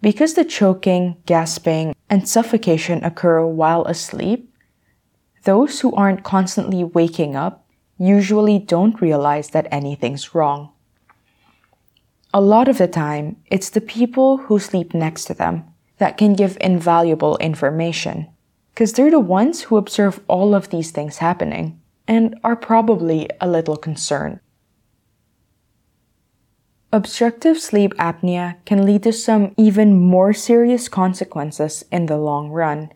Because 0.00 0.34
the 0.34 0.44
choking, 0.44 1.16
gasping, 1.26 1.96
and 2.08 2.28
suffocation 2.28 3.02
occur 3.02 3.44
while 3.44 3.84
asleep, 3.86 4.54
those 5.42 5.80
who 5.80 5.92
aren't 5.94 6.22
constantly 6.22 6.84
waking 6.84 7.34
up 7.34 7.66
usually 7.98 8.60
don't 8.60 9.00
realize 9.00 9.50
that 9.50 9.66
anything's 9.70 10.32
wrong. 10.32 10.70
A 12.34 12.40
lot 12.40 12.66
of 12.66 12.78
the 12.78 12.88
time, 12.88 13.36
it's 13.46 13.68
the 13.68 13.80
people 13.82 14.38
who 14.38 14.58
sleep 14.58 14.94
next 14.94 15.26
to 15.26 15.34
them 15.34 15.64
that 15.98 16.16
can 16.16 16.32
give 16.32 16.56
invaluable 16.60 17.36
information, 17.36 18.26
because 18.72 18.94
they're 18.94 19.10
the 19.10 19.20
ones 19.20 19.62
who 19.62 19.76
observe 19.76 20.20
all 20.28 20.54
of 20.54 20.70
these 20.70 20.90
things 20.90 21.18
happening 21.18 21.78
and 22.08 22.38
are 22.42 22.56
probably 22.56 23.28
a 23.40 23.46
little 23.46 23.76
concerned. 23.76 24.40
Obstructive 26.90 27.58
sleep 27.58 27.94
apnea 27.94 28.56
can 28.64 28.86
lead 28.86 29.02
to 29.02 29.12
some 29.12 29.54
even 29.58 29.98
more 29.98 30.32
serious 30.32 30.88
consequences 30.88 31.84
in 31.92 32.06
the 32.06 32.16
long 32.16 32.48
run. 32.48 32.90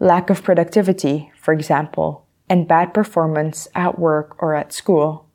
Lack 0.00 0.30
of 0.30 0.42
productivity, 0.42 1.30
for 1.40 1.54
example, 1.54 2.26
and 2.48 2.66
bad 2.66 2.92
performance 2.92 3.68
at 3.74 3.98
work 3.98 4.36
or 4.40 4.54
at 4.54 4.72
school. 4.72 5.27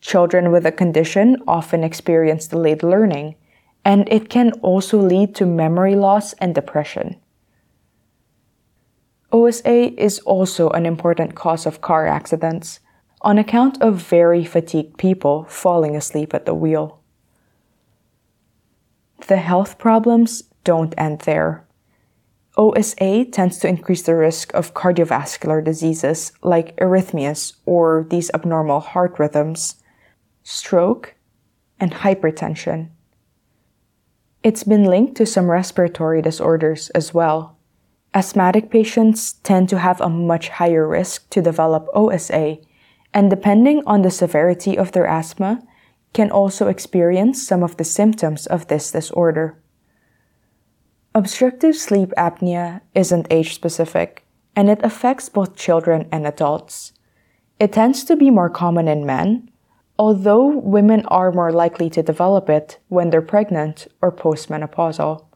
Children 0.00 0.50
with 0.50 0.62
the 0.62 0.72
condition 0.72 1.36
often 1.46 1.84
experience 1.84 2.46
delayed 2.46 2.82
learning, 2.82 3.34
and 3.84 4.08
it 4.10 4.28
can 4.28 4.52
also 4.62 4.98
lead 4.98 5.34
to 5.36 5.46
memory 5.46 5.94
loss 5.94 6.32
and 6.34 6.54
depression. 6.54 7.16
OSA 9.32 9.94
is 10.02 10.18
also 10.20 10.70
an 10.70 10.86
important 10.86 11.34
cause 11.34 11.66
of 11.66 11.80
car 11.80 12.06
accidents 12.06 12.80
on 13.22 13.38
account 13.38 13.80
of 13.80 13.96
very 13.96 14.44
fatigued 14.44 14.96
people 14.98 15.44
falling 15.44 15.94
asleep 15.94 16.34
at 16.34 16.46
the 16.46 16.54
wheel. 16.54 17.00
The 19.28 19.36
health 19.36 19.78
problems 19.78 20.42
don't 20.64 20.94
end 20.96 21.20
there. 21.20 21.64
OSA 22.56 23.26
tends 23.26 23.58
to 23.58 23.68
increase 23.68 24.02
the 24.02 24.16
risk 24.16 24.52
of 24.54 24.74
cardiovascular 24.74 25.62
diseases 25.62 26.32
like 26.42 26.76
arrhythmias 26.76 27.54
or 27.64 28.06
these 28.10 28.30
abnormal 28.34 28.80
heart 28.80 29.18
rhythms, 29.18 29.76
stroke, 30.42 31.14
and 31.78 31.92
hypertension. 31.92 32.88
It's 34.42 34.64
been 34.64 34.84
linked 34.84 35.16
to 35.16 35.26
some 35.26 35.50
respiratory 35.50 36.22
disorders 36.22 36.90
as 36.90 37.12
well. 37.12 37.58
Asthmatic 38.14 38.70
patients 38.70 39.34
tend 39.34 39.68
to 39.68 39.78
have 39.78 40.00
a 40.00 40.08
much 40.08 40.48
higher 40.48 40.88
risk 40.88 41.28
to 41.30 41.42
develop 41.42 41.86
OSA, 41.94 42.58
and 43.12 43.30
depending 43.30 43.82
on 43.86 44.02
the 44.02 44.10
severity 44.10 44.76
of 44.76 44.92
their 44.92 45.06
asthma, 45.06 45.62
can 46.12 46.30
also 46.30 46.68
experience 46.68 47.46
some 47.46 47.62
of 47.62 47.76
the 47.76 47.84
symptoms 47.84 48.46
of 48.46 48.66
this 48.66 48.90
disorder. 48.90 49.60
Obstructive 51.14 51.76
sleep 51.76 52.10
apnea 52.16 52.80
isn't 52.94 53.26
age 53.30 53.54
specific, 53.54 54.24
and 54.56 54.70
it 54.70 54.80
affects 54.82 55.28
both 55.28 55.56
children 55.56 56.08
and 56.10 56.26
adults. 56.26 56.92
It 57.58 57.72
tends 57.72 58.04
to 58.04 58.16
be 58.16 58.30
more 58.30 58.50
common 58.50 58.88
in 58.88 59.04
men, 59.04 59.49
although 60.00 60.46
women 60.46 61.04
are 61.08 61.30
more 61.30 61.52
likely 61.52 61.90
to 61.90 62.02
develop 62.02 62.48
it 62.48 62.78
when 62.88 63.10
they're 63.10 63.20
pregnant 63.20 63.86
or 64.00 64.10
postmenopausal. 64.10 65.26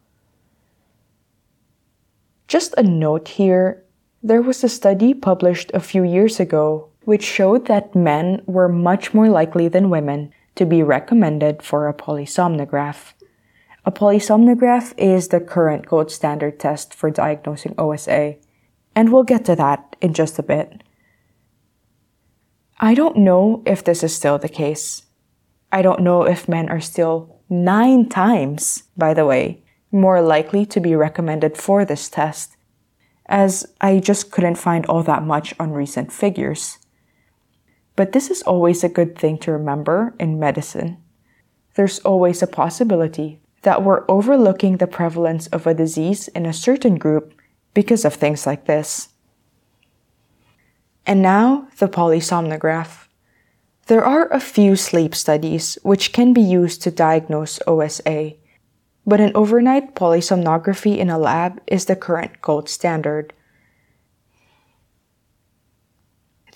Just 2.48 2.72
a 2.78 2.82
note 2.82 3.28
here 3.28 3.84
there 4.22 4.40
was 4.40 4.64
a 4.64 4.70
study 4.70 5.12
published 5.12 5.70
a 5.74 5.80
few 5.80 6.02
years 6.02 6.40
ago 6.40 6.88
which 7.04 7.22
showed 7.22 7.66
that 7.66 7.94
men 7.94 8.40
were 8.46 8.70
much 8.70 9.12
more 9.12 9.28
likely 9.28 9.68
than 9.68 9.90
women 9.90 10.32
to 10.54 10.64
be 10.64 10.82
recommended 10.82 11.62
for 11.62 11.86
a 11.86 11.92
polysomnograph. 11.92 13.12
A 13.84 13.92
polysomnograph 13.92 14.94
is 14.96 15.28
the 15.28 15.40
current 15.40 15.84
gold 15.84 16.10
standard 16.10 16.58
test 16.58 16.94
for 16.94 17.10
diagnosing 17.10 17.74
OSA, 17.76 18.36
and 18.94 19.12
we'll 19.12 19.24
get 19.24 19.44
to 19.44 19.56
that 19.56 19.94
in 20.00 20.14
just 20.14 20.38
a 20.38 20.42
bit. 20.42 20.83
I 22.80 22.94
don't 22.94 23.18
know 23.18 23.62
if 23.66 23.84
this 23.84 24.02
is 24.02 24.14
still 24.14 24.38
the 24.38 24.48
case. 24.48 25.04
I 25.70 25.82
don't 25.82 26.02
know 26.02 26.22
if 26.22 26.48
men 26.48 26.68
are 26.68 26.80
still 26.80 27.40
nine 27.48 28.08
times, 28.08 28.84
by 28.96 29.14
the 29.14 29.26
way, 29.26 29.62
more 29.92 30.20
likely 30.20 30.66
to 30.66 30.80
be 30.80 30.96
recommended 30.96 31.56
for 31.56 31.84
this 31.84 32.08
test, 32.08 32.56
as 33.26 33.64
I 33.80 34.00
just 34.00 34.30
couldn't 34.30 34.56
find 34.56 34.86
all 34.86 35.02
that 35.04 35.22
much 35.22 35.54
on 35.60 35.70
recent 35.70 36.12
figures. 36.12 36.78
But 37.96 38.12
this 38.12 38.28
is 38.28 38.42
always 38.42 38.82
a 38.82 38.88
good 38.88 39.16
thing 39.16 39.38
to 39.38 39.52
remember 39.52 40.14
in 40.18 40.40
medicine. 40.40 40.98
There's 41.74 42.00
always 42.00 42.42
a 42.42 42.48
possibility 42.48 43.40
that 43.62 43.82
we're 43.82 44.04
overlooking 44.08 44.76
the 44.76 44.86
prevalence 44.86 45.46
of 45.48 45.66
a 45.66 45.74
disease 45.74 46.28
in 46.28 46.44
a 46.44 46.52
certain 46.52 46.96
group 46.96 47.34
because 47.72 48.04
of 48.04 48.14
things 48.14 48.46
like 48.46 48.66
this. 48.66 49.08
And 51.06 51.20
now, 51.20 51.68
the 51.78 51.88
polysomnograph. 51.88 53.06
There 53.86 54.04
are 54.04 54.32
a 54.32 54.40
few 54.40 54.76
sleep 54.76 55.14
studies 55.14 55.76
which 55.82 56.12
can 56.12 56.32
be 56.32 56.40
used 56.40 56.80
to 56.82 56.90
diagnose 56.90 57.60
OSA, 57.66 58.32
but 59.06 59.20
an 59.20 59.32
overnight 59.34 59.94
polysomnography 59.94 60.96
in 60.96 61.10
a 61.10 61.18
lab 61.18 61.60
is 61.66 61.84
the 61.84 61.96
current 61.96 62.40
gold 62.40 62.70
standard. 62.70 63.34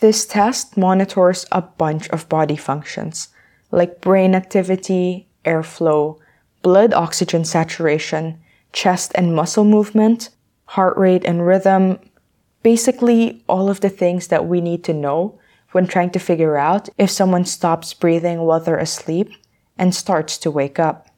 This 0.00 0.24
test 0.24 0.76
monitors 0.76 1.44
a 1.52 1.60
bunch 1.60 2.08
of 2.08 2.28
body 2.28 2.56
functions, 2.56 3.28
like 3.70 4.00
brain 4.00 4.34
activity, 4.34 5.28
airflow, 5.44 6.18
blood 6.62 6.94
oxygen 6.94 7.44
saturation, 7.44 8.40
chest 8.72 9.12
and 9.14 9.34
muscle 9.34 9.64
movement, 9.64 10.30
heart 10.66 10.96
rate 10.96 11.24
and 11.24 11.46
rhythm, 11.46 11.98
basically 12.62 13.42
all 13.48 13.68
of 13.70 13.80
the 13.80 13.88
things 13.88 14.28
that 14.28 14.46
we 14.46 14.60
need 14.60 14.84
to 14.84 14.92
know 14.92 15.38
when 15.72 15.86
trying 15.86 16.10
to 16.10 16.18
figure 16.18 16.56
out 16.56 16.88
if 16.98 17.10
someone 17.10 17.44
stops 17.44 17.94
breathing 17.94 18.40
while 18.40 18.60
they're 18.60 18.78
asleep 18.78 19.30
and 19.76 19.94
starts 19.94 20.38
to 20.38 20.50
wake 20.50 20.78
up. 20.78 21.08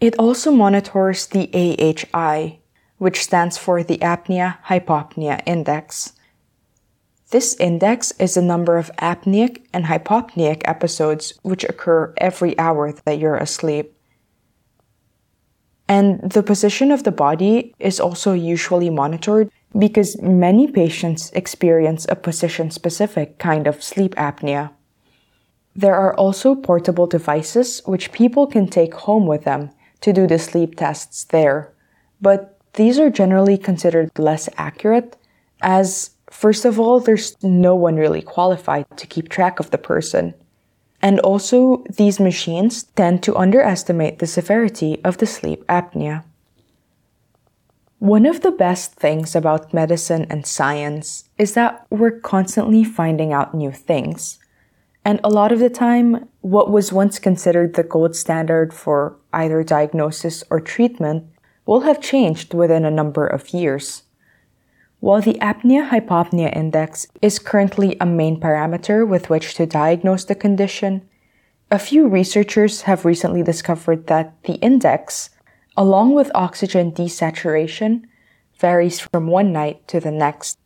It 0.00 0.18
also 0.18 0.50
monitors 0.50 1.26
the 1.26 1.48
AHI, 1.54 2.60
which 2.98 3.22
stands 3.22 3.56
for 3.56 3.82
the 3.82 3.98
Apnea 3.98 4.58
Hypopnea 4.64 5.42
Index. 5.46 6.12
This 7.30 7.56
index 7.56 8.12
is 8.20 8.34
the 8.34 8.42
number 8.42 8.76
of 8.76 8.90
apneic 8.98 9.62
and 9.72 9.86
hypopneic 9.86 10.62
episodes 10.64 11.32
which 11.42 11.64
occur 11.64 12.14
every 12.18 12.56
hour 12.58 12.92
that 12.92 13.18
you're 13.18 13.36
asleep. 13.36 13.92
And 15.88 16.30
the 16.30 16.42
position 16.42 16.92
of 16.92 17.02
the 17.02 17.12
body 17.12 17.74
is 17.78 17.98
also 17.98 18.32
usually 18.32 18.90
monitored 18.90 19.50
because 19.78 20.20
many 20.22 20.70
patients 20.70 21.30
experience 21.32 22.06
a 22.08 22.16
position 22.16 22.70
specific 22.70 23.38
kind 23.38 23.66
of 23.66 23.82
sleep 23.82 24.14
apnea. 24.14 24.70
There 25.74 25.94
are 25.94 26.14
also 26.14 26.54
portable 26.54 27.06
devices 27.06 27.82
which 27.84 28.12
people 28.12 28.46
can 28.46 28.66
take 28.66 28.94
home 28.94 29.26
with 29.26 29.44
them 29.44 29.70
to 30.00 30.12
do 30.12 30.26
the 30.26 30.38
sleep 30.38 30.76
tests 30.76 31.24
there, 31.24 31.72
but 32.20 32.58
these 32.74 32.98
are 32.98 33.10
generally 33.10 33.58
considered 33.58 34.10
less 34.18 34.48
accurate 34.56 35.16
as 35.62 36.16
First 36.30 36.64
of 36.64 36.80
all, 36.80 37.00
there's 37.00 37.36
no 37.42 37.74
one 37.74 37.96
really 37.96 38.22
qualified 38.22 38.84
to 38.96 39.06
keep 39.06 39.28
track 39.28 39.60
of 39.60 39.70
the 39.70 39.78
person. 39.78 40.34
And 41.00 41.20
also, 41.20 41.84
these 41.88 42.18
machines 42.18 42.84
tend 42.96 43.22
to 43.22 43.36
underestimate 43.36 44.18
the 44.18 44.26
severity 44.26 45.00
of 45.04 45.18
the 45.18 45.26
sleep 45.26 45.64
apnea. 45.66 46.24
One 47.98 48.26
of 48.26 48.42
the 48.42 48.50
best 48.50 48.92
things 48.94 49.34
about 49.34 49.72
medicine 49.72 50.26
and 50.28 50.44
science 50.44 51.30
is 51.38 51.54
that 51.54 51.86
we're 51.88 52.20
constantly 52.20 52.84
finding 52.84 53.32
out 53.32 53.54
new 53.54 53.72
things. 53.72 54.38
And 55.02 55.18
a 55.24 55.30
lot 55.30 55.50
of 55.50 55.60
the 55.60 55.70
time, 55.70 56.28
what 56.42 56.70
was 56.70 56.92
once 56.92 57.18
considered 57.18 57.72
the 57.72 57.82
gold 57.82 58.14
standard 58.14 58.74
for 58.74 59.16
either 59.32 59.62
diagnosis 59.62 60.44
or 60.50 60.60
treatment 60.60 61.24
will 61.64 61.80
have 61.80 62.02
changed 62.02 62.52
within 62.52 62.84
a 62.84 62.90
number 62.90 63.26
of 63.26 63.54
years. 63.54 64.02
While 65.00 65.22
the 65.22 65.38
apnea 65.40 65.88
hypopnea 65.88 66.54
index 66.54 67.06
is 67.22 67.38
currently 67.38 67.96
a 67.98 68.04
main 68.06 68.38
parameter 68.38 69.08
with 69.08 69.30
which 69.30 69.54
to 69.54 69.64
diagnose 69.64 70.24
the 70.24 70.34
condition, 70.34 71.08
a 71.70 71.78
few 71.78 72.08
researchers 72.08 72.82
have 72.82 73.06
recently 73.06 73.42
discovered 73.42 74.06
that 74.08 74.34
the 74.44 74.54
index, 74.54 75.30
along 75.76 76.14
with 76.14 76.30
oxygen 76.34 76.92
desaturation, 76.92 78.04
varies 78.58 79.00
from 79.00 79.26
one 79.26 79.52
night 79.52 79.86
to 79.88 80.00
the 80.00 80.10
next. 80.10 80.58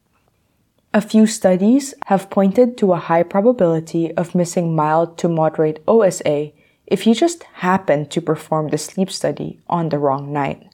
A 0.92 1.00
few 1.00 1.26
studies 1.26 1.94
have 2.06 2.30
pointed 2.30 2.76
to 2.78 2.92
a 2.92 2.98
high 2.98 3.22
probability 3.22 4.12
of 4.16 4.34
missing 4.34 4.74
mild 4.74 5.18
to 5.18 5.28
moderate 5.28 5.82
OSA 5.86 6.52
if 6.86 7.06
you 7.06 7.14
just 7.14 7.44
happen 7.62 8.06
to 8.06 8.20
perform 8.20 8.68
the 8.68 8.78
sleep 8.78 9.10
study 9.10 9.60
on 9.68 9.88
the 9.88 9.98
wrong 9.98 10.32
night. 10.32 10.66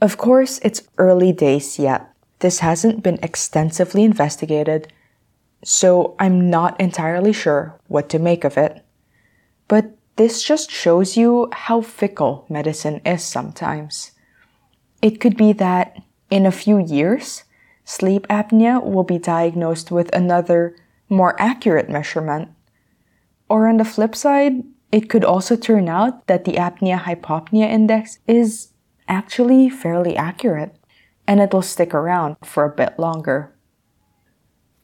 Of 0.00 0.18
course, 0.18 0.58
it's 0.62 0.82
early 0.98 1.32
days 1.32 1.78
yet, 1.78 2.14
this 2.40 2.58
hasn't 2.58 3.02
been 3.02 3.18
extensively 3.22 4.04
investigated, 4.04 4.92
so 5.64 6.14
I'm 6.18 6.50
not 6.50 6.78
entirely 6.78 7.32
sure 7.32 7.80
what 7.88 8.08
to 8.10 8.18
make 8.18 8.44
of 8.44 8.58
it. 8.58 8.84
But 9.66 9.96
this 10.16 10.42
just 10.42 10.70
shows 10.70 11.16
you 11.16 11.48
how 11.52 11.80
fickle 11.80 12.46
medicine 12.48 13.00
is 13.04 13.24
sometimes. 13.24 14.12
It 15.02 15.20
could 15.20 15.36
be 15.36 15.52
that 15.54 16.02
in 16.30 16.46
a 16.46 16.52
few 16.52 16.78
years, 16.78 17.44
sleep 17.84 18.26
apnea 18.28 18.82
will 18.82 19.04
be 19.04 19.18
diagnosed 19.18 19.90
with 19.90 20.14
another, 20.14 20.76
more 21.08 21.40
accurate 21.40 21.90
measurement. 21.90 22.48
Or 23.48 23.68
on 23.68 23.76
the 23.76 23.84
flip 23.84 24.14
side, 24.14 24.62
it 24.90 25.10
could 25.10 25.24
also 25.24 25.56
turn 25.56 25.88
out 25.88 26.26
that 26.28 26.44
the 26.44 26.52
apnea 26.52 27.00
hypopnea 27.00 27.66
index 27.66 28.20
is 28.26 28.68
actually 29.08 29.68
fairly 29.68 30.16
accurate 30.16 30.76
and 31.26 31.40
it'll 31.40 31.62
stick 31.62 31.92
around 31.92 32.36
for 32.44 32.64
a 32.64 32.74
bit 32.74 32.98
longer. 32.98 33.54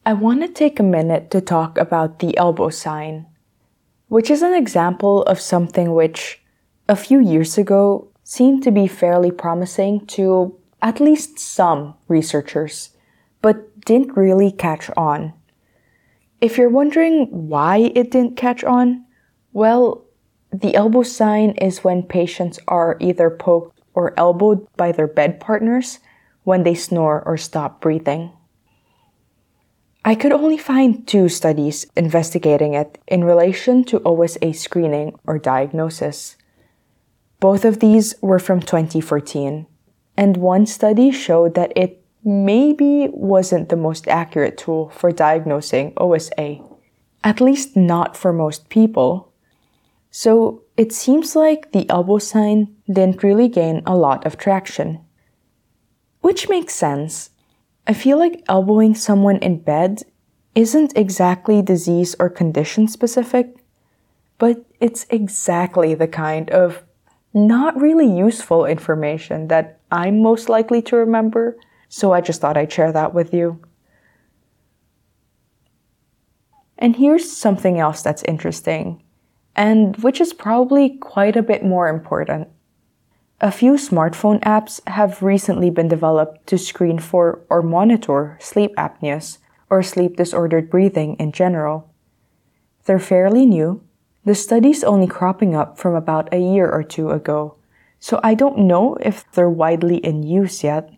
I 0.04 0.14
want 0.14 0.40
to 0.42 0.48
take 0.48 0.80
a 0.80 0.82
minute 0.82 1.30
to 1.30 1.40
talk 1.40 1.78
about 1.78 2.18
the 2.18 2.36
elbow 2.36 2.70
sign, 2.70 3.26
which 4.10 4.28
is 4.28 4.42
an 4.42 4.52
example 4.52 5.22
of 5.22 5.40
something 5.40 5.94
which, 5.94 6.42
a 6.88 6.96
few 6.96 7.20
years 7.20 7.56
ago, 7.56 8.08
seemed 8.24 8.60
to 8.60 8.72
be 8.72 8.88
fairly 8.88 9.30
promising 9.30 10.04
to 10.04 10.52
at 10.82 10.98
least 10.98 11.38
some 11.38 11.94
researchers, 12.08 12.90
but 13.40 13.80
didn't 13.86 14.16
really 14.16 14.50
catch 14.50 14.90
on. 14.96 15.32
If 16.40 16.58
you're 16.58 16.68
wondering 16.68 17.28
why 17.30 17.92
it 17.94 18.10
didn't 18.10 18.36
catch 18.36 18.64
on, 18.64 19.04
well, 19.52 20.04
the 20.52 20.74
elbow 20.74 21.04
sign 21.04 21.50
is 21.50 21.84
when 21.84 22.02
patients 22.02 22.58
are 22.66 22.96
either 22.98 23.30
poked 23.30 23.80
or 23.94 24.18
elbowed 24.18 24.66
by 24.76 24.90
their 24.90 25.06
bed 25.06 25.38
partners 25.38 26.00
when 26.42 26.64
they 26.64 26.74
snore 26.74 27.22
or 27.22 27.36
stop 27.36 27.80
breathing. 27.80 28.32
I 30.04 30.14
could 30.14 30.32
only 30.32 30.56
find 30.56 31.06
two 31.06 31.28
studies 31.28 31.86
investigating 31.94 32.72
it 32.74 32.98
in 33.06 33.22
relation 33.22 33.84
to 33.84 34.02
OSA 34.02 34.54
screening 34.54 35.18
or 35.26 35.38
diagnosis. 35.38 36.36
Both 37.38 37.64
of 37.64 37.80
these 37.80 38.14
were 38.22 38.38
from 38.38 38.60
2014, 38.60 39.66
and 40.16 40.36
one 40.38 40.64
study 40.66 41.10
showed 41.10 41.54
that 41.54 41.72
it 41.76 42.02
maybe 42.24 43.08
wasn't 43.12 43.68
the 43.68 43.76
most 43.76 44.08
accurate 44.08 44.56
tool 44.56 44.88
for 44.90 45.12
diagnosing 45.12 45.92
OSA, 45.96 46.60
at 47.22 47.40
least 47.40 47.76
not 47.76 48.16
for 48.16 48.32
most 48.32 48.68
people. 48.70 49.32
So 50.10 50.62
it 50.76 50.92
seems 50.92 51.36
like 51.36 51.72
the 51.72 51.88
elbow 51.90 52.18
sign 52.18 52.74
didn't 52.86 53.22
really 53.22 53.48
gain 53.48 53.82
a 53.86 53.96
lot 53.96 54.26
of 54.26 54.38
traction. 54.38 55.00
Which 56.20 56.48
makes 56.48 56.74
sense. 56.74 57.30
I 57.86 57.92
feel 57.92 58.18
like 58.18 58.44
elbowing 58.48 58.94
someone 58.94 59.38
in 59.38 59.60
bed 59.60 60.02
isn't 60.54 60.96
exactly 60.96 61.62
disease 61.62 62.14
or 62.18 62.28
condition 62.28 62.88
specific, 62.88 63.56
but 64.38 64.64
it's 64.80 65.06
exactly 65.10 65.94
the 65.94 66.08
kind 66.08 66.50
of 66.50 66.82
not 67.32 67.80
really 67.80 68.10
useful 68.10 68.64
information 68.64 69.48
that 69.48 69.80
I'm 69.90 70.22
most 70.22 70.48
likely 70.48 70.82
to 70.82 70.96
remember, 70.96 71.56
so 71.88 72.12
I 72.12 72.20
just 72.20 72.40
thought 72.40 72.56
I'd 72.56 72.72
share 72.72 72.92
that 72.92 73.14
with 73.14 73.32
you. 73.32 73.60
And 76.78 76.96
here's 76.96 77.30
something 77.30 77.78
else 77.78 78.02
that's 78.02 78.22
interesting, 78.24 79.02
and 79.54 79.96
which 79.98 80.20
is 80.20 80.32
probably 80.32 80.96
quite 80.98 81.36
a 81.36 81.42
bit 81.42 81.62
more 81.62 81.88
important. 81.88 82.48
A 83.42 83.50
few 83.50 83.72
smartphone 83.74 84.38
apps 84.40 84.86
have 84.86 85.22
recently 85.22 85.70
been 85.70 85.88
developed 85.88 86.46
to 86.48 86.58
screen 86.58 86.98
for 86.98 87.40
or 87.48 87.62
monitor 87.62 88.36
sleep 88.38 88.76
apneas 88.76 89.38
or 89.70 89.82
sleep 89.82 90.16
disordered 90.16 90.68
breathing 90.68 91.16
in 91.16 91.32
general. 91.32 91.88
They're 92.84 92.98
fairly 92.98 93.46
new. 93.46 93.82
The 94.26 94.34
study's 94.34 94.84
only 94.84 95.06
cropping 95.06 95.54
up 95.54 95.78
from 95.78 95.94
about 95.94 96.28
a 96.34 96.38
year 96.38 96.70
or 96.70 96.82
two 96.82 97.08
ago, 97.08 97.56
so 97.98 98.20
I 98.22 98.34
don't 98.34 98.58
know 98.58 98.96
if 99.00 99.24
they're 99.32 99.48
widely 99.48 99.96
in 99.96 100.22
use 100.22 100.62
yet. 100.62 100.90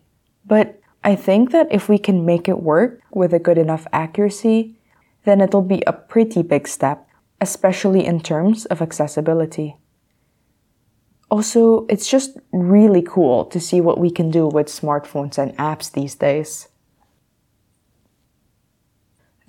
But 0.45 0.81
I 1.01 1.15
think 1.15 1.51
that 1.51 1.71
if 1.71 1.87
we 1.87 1.97
can 1.97 2.25
make 2.25 2.49
it 2.49 2.61
work 2.61 2.99
with 3.11 3.33
a 3.33 3.39
good 3.39 3.57
enough 3.57 3.87
accuracy, 3.93 4.75
then 5.23 5.39
it'll 5.39 5.61
be 5.61 5.81
a 5.87 5.93
pretty 5.93 6.41
big 6.41 6.67
step, 6.67 7.07
especially 7.39 8.05
in 8.05 8.19
terms 8.19 8.65
of 8.65 8.81
accessibility. 8.81 9.77
Also, 11.29 11.85
it's 11.89 12.09
just 12.09 12.37
really 12.51 13.01
cool 13.01 13.45
to 13.45 13.59
see 13.59 13.81
what 13.81 13.99
we 13.99 14.11
can 14.11 14.29
do 14.29 14.47
with 14.47 14.67
smartphones 14.67 15.37
and 15.37 15.57
apps 15.57 15.91
these 15.91 16.15
days. 16.15 16.67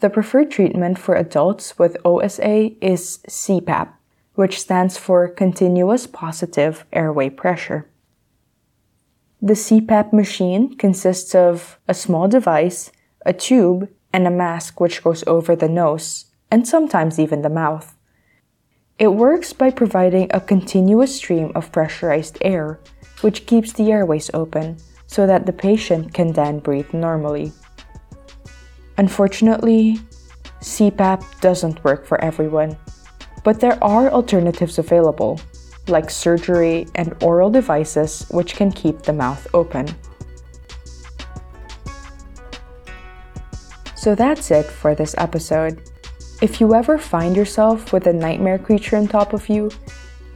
The 0.01 0.11
preferred 0.11 0.51
treatment 0.51 0.99
for 0.99 1.15
adults 1.15 1.79
with 1.79 1.97
OSA 2.05 2.73
is 2.85 3.21
CPAP, 3.29 3.89
which 4.35 4.61
stands 4.61 4.99
for 4.99 5.29
Continuous 5.29 6.07
Positive 6.07 6.85
Airway 6.93 7.31
Pressure. 7.31 7.89
The 9.41 9.55
CPAP 9.55 10.13
machine 10.13 10.77
consists 10.77 11.35
of 11.35 11.79
a 11.87 11.95
small 11.95 12.29
device, 12.29 12.91
a 13.27 13.33
tube, 13.33 13.89
and 14.13 14.27
a 14.27 14.31
mask 14.31 14.81
which 14.81 15.03
goes 15.03 15.25
over 15.27 15.55
the 15.55 15.69
nose, 15.69 16.27
and 16.51 16.67
sometimes 16.67 17.19
even 17.19 17.43
the 17.43 17.51
mouth. 17.51 17.97
It 18.97 19.09
works 19.09 19.53
by 19.53 19.71
providing 19.71 20.29
a 20.31 20.41
continuous 20.41 21.17
stream 21.17 21.51
of 21.57 21.73
pressurized 21.73 22.39
air, 22.43 22.79
which 23.23 23.45
keeps 23.45 23.73
the 23.73 23.91
airways 23.91 24.31
open 24.33 24.77
so 25.09 25.27
that 25.27 25.47
the 25.47 25.53
patient 25.53 26.15
can 26.15 26.33
then 26.33 26.61
breathe 26.61 26.95
normally. 26.95 27.53
Unfortunately, 28.97 29.99
CPAP 30.61 31.41
doesn't 31.41 31.83
work 31.83 32.07
for 32.07 32.21
everyone, 32.21 32.77
but 33.43 33.59
there 33.59 33.83
are 33.83 34.11
alternatives 34.11 34.79
available 34.79 35.41
like 35.89 36.09
surgery 36.09 36.87
and 36.95 37.21
oral 37.21 37.51
devices 37.51 38.27
which 38.31 38.55
can 38.55 38.71
keep 38.71 39.03
the 39.03 39.13
mouth 39.13 39.45
open. 39.55 39.89
So 43.97 44.15
that's 44.15 44.53
it 44.53 44.67
for 44.67 44.95
this 44.95 45.17
episode. 45.19 45.83
If 46.43 46.61
you 46.61 46.75
ever 46.75 46.99
find 46.99 47.37
yourself 47.37 47.93
with 47.93 48.07
a 48.07 48.13
nightmare 48.13 48.59
creature 48.59 48.97
on 48.97 49.07
top 49.07 49.33
of 49.33 49.49
you, 49.49 49.71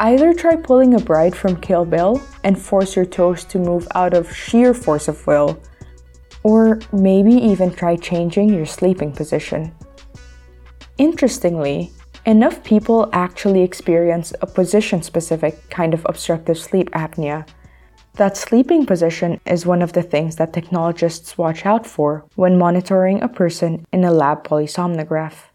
either 0.01 0.33
try 0.33 0.55
pulling 0.55 0.95
a 0.95 1.01
bride 1.01 1.37
from 1.37 1.61
Kill 1.61 1.85
Bill 1.85 2.23
and 2.45 2.59
force 2.59 2.95
your 2.95 3.05
toes 3.05 3.45
to 3.47 3.59
move 3.59 3.87
out 3.95 4.15
of 4.15 4.35
sheer 4.35 4.73
force 4.73 5.09
of 5.09 5.27
will, 5.27 5.61
or 6.45 6.79
maybe 6.93 7.33
even 7.33 7.75
try 7.75 7.97
changing 7.97 8.55
your 8.55 8.65
sleeping 8.65 9.13
position. 9.13 9.75
Interestingly, 10.99 11.91
enough 12.27 12.63
people 12.63 13.11
actually 13.13 13.63
experience 13.63 14.33
a 14.41 14.47
position 14.47 15.03
specific 15.03 15.69
kind 15.69 15.93
of 15.95 16.07
obstructive 16.09 16.59
sleep 16.59 16.91
apnea. 16.93 17.47
That 18.15 18.37
sleeping 18.37 18.87
position 18.87 19.41
is 19.45 19.67
one 19.67 19.83
of 19.83 19.93
the 19.93 20.03
things 20.03 20.37
that 20.37 20.53
technologists 20.53 21.37
watch 21.37 21.67
out 21.67 21.87
for 21.87 22.25
when 22.37 22.57
monitoring 22.57 23.21
a 23.21 23.29
person 23.29 23.85
in 23.93 24.05
a 24.05 24.13
lab 24.13 24.45
polysomnograph. 24.45 25.48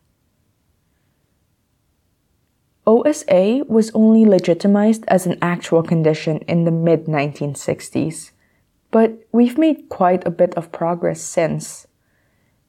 OSA 2.85 3.63
was 3.67 3.91
only 3.93 4.25
legitimized 4.25 5.05
as 5.07 5.25
an 5.25 5.37
actual 5.41 5.83
condition 5.83 6.39
in 6.39 6.65
the 6.65 6.71
mid 6.71 7.05
1960s, 7.05 8.31
but 8.91 9.25
we've 9.31 9.57
made 9.57 9.87
quite 9.89 10.25
a 10.27 10.31
bit 10.31 10.53
of 10.55 10.71
progress 10.71 11.21
since. 11.21 11.87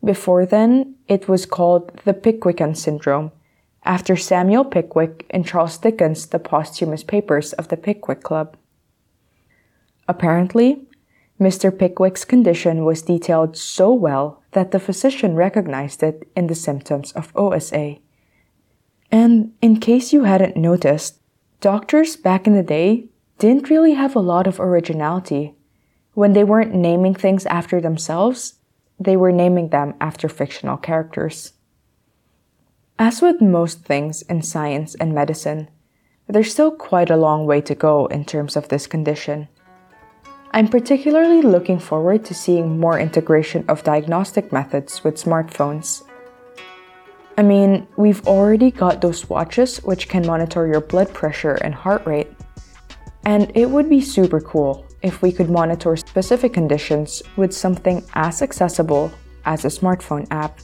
Before 0.05 0.47
then, 0.47 0.95
it 1.09 1.29
was 1.29 1.47
called 1.47 2.01
the 2.05 2.15
Pickwickian 2.15 2.77
syndrome 2.77 3.33
after 3.85 4.17
Samuel 4.17 4.65
Pickwick 4.65 5.27
and 5.31 5.47
Charles 5.47 5.79
Dickens' 5.79 6.27
The 6.27 6.39
Posthumous 6.39 7.03
Papers 7.03 7.53
of 7.55 7.69
the 7.69 7.77
Pickwick 7.77 8.23
Club. 8.23 8.57
Apparently, 10.07 10.87
Mr. 11.41 11.77
Pickwick's 11.77 12.25
condition 12.25 12.85
was 12.85 13.03
detailed 13.03 13.57
so 13.57 13.93
well 13.93 14.43
that 14.53 14.71
the 14.71 14.79
physician 14.79 15.35
recognized 15.35 16.03
it 16.03 16.29
in 16.37 16.47
the 16.47 16.55
symptoms 16.55 17.11
of 17.13 17.33
OSA. 17.35 17.97
And 19.11 19.53
in 19.63 19.81
case 19.81 20.13
you 20.13 20.25
hadn't 20.25 20.57
noticed, 20.57 21.21
doctors 21.61 22.17
back 22.17 22.47
in 22.47 22.55
the 22.55 22.63
day 22.63 23.09
didn't 23.39 23.71
really 23.71 23.95
have 23.95 24.15
a 24.17 24.21
lot 24.21 24.47
of 24.47 24.61
originality. 24.61 25.55
When 26.15 26.33
they 26.33 26.45
weren't 26.45 26.75
naming 26.75 27.15
things 27.15 27.47
after 27.47 27.81
themselves, 27.81 28.55
they 28.99 29.17
were 29.17 29.33
naming 29.33 29.69
them 29.69 29.95
after 30.01 30.29
fictional 30.29 30.77
characters. 30.77 31.53
As 32.99 33.21
with 33.21 33.41
most 33.41 33.85
things 33.85 34.23
in 34.23 34.43
science 34.43 34.95
and 34.95 35.13
medicine, 35.13 35.69
there's 36.29 36.53
still 36.53 36.71
quite 36.71 37.11
a 37.11 37.17
long 37.17 37.45
way 37.45 37.61
to 37.63 37.75
go 37.75 38.07
in 38.07 38.25
terms 38.25 38.57
of 38.57 38.69
this 38.69 38.87
condition. 38.87 39.49
I'm 40.53 40.69
particularly 40.69 41.43
looking 41.43 41.81
forward 41.81 42.25
to 42.27 42.35
seeing 42.35 42.79
more 42.79 42.99
integration 42.99 43.65
of 43.69 43.83
diagnostic 43.83 44.53
methods 44.53 45.03
with 45.03 45.17
smartphones. 45.17 46.05
I 47.37 47.43
mean, 47.43 47.89
we've 47.97 48.25
already 48.29 48.71
got 48.71 49.01
those 49.01 49.29
watches 49.29 49.79
which 49.79 50.09
can 50.09 50.25
monitor 50.25 50.67
your 50.69 50.81
blood 50.81 51.13
pressure 51.13 51.55
and 51.55 51.75
heart 51.75 52.07
rate. 52.07 52.31
And 53.27 53.51
it 53.57 53.69
would 53.69 53.89
be 53.89 54.01
super 54.01 54.41
cool 54.41 54.87
if 55.03 55.21
we 55.21 55.33
could 55.33 55.51
monitor 55.51 55.97
specific 55.97 56.53
conditions 56.53 57.23
with 57.37 57.53
something 57.53 58.05
as 58.15 58.41
accessible 58.41 59.11
as 59.45 59.65
a 59.65 59.69
smartphone 59.69 60.27
app. 60.31 60.61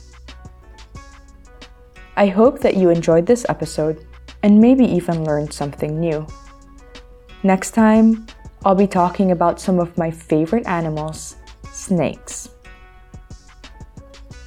I 2.16 2.26
hope 2.26 2.60
that 2.60 2.76
you 2.76 2.90
enjoyed 2.90 3.26
this 3.26 3.46
episode 3.48 4.06
and 4.42 4.60
maybe 4.60 4.84
even 4.84 5.24
learned 5.24 5.52
something 5.52 5.98
new. 5.98 6.26
Next 7.42 7.72
time, 7.72 8.26
I'll 8.64 8.74
be 8.74 8.86
talking 8.86 9.32
about 9.32 9.60
some 9.60 9.80
of 9.80 9.96
my 9.98 10.10
favorite 10.10 10.66
animals 10.66 11.36
snakes. 11.72 12.50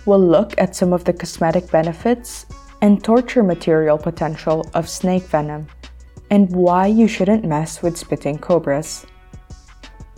We'll 0.06 0.26
look 0.26 0.54
at 0.58 0.76
some 0.76 0.94
of 0.94 1.04
the 1.04 1.13
cosmetic 1.13 1.72
benefits 1.72 2.46
and 2.82 3.04
torture 3.04 3.44
material 3.44 3.98
potential 3.98 4.70
of 4.74 4.89
snake 4.89 5.24
venom 5.24 5.68
and 6.30 6.54
why 6.56 6.88
you 6.88 7.08
shouldn't 7.08 7.46
mess 7.46 7.82
with 7.82 7.98
spitting 7.98 8.38
cobras. 8.38 9.06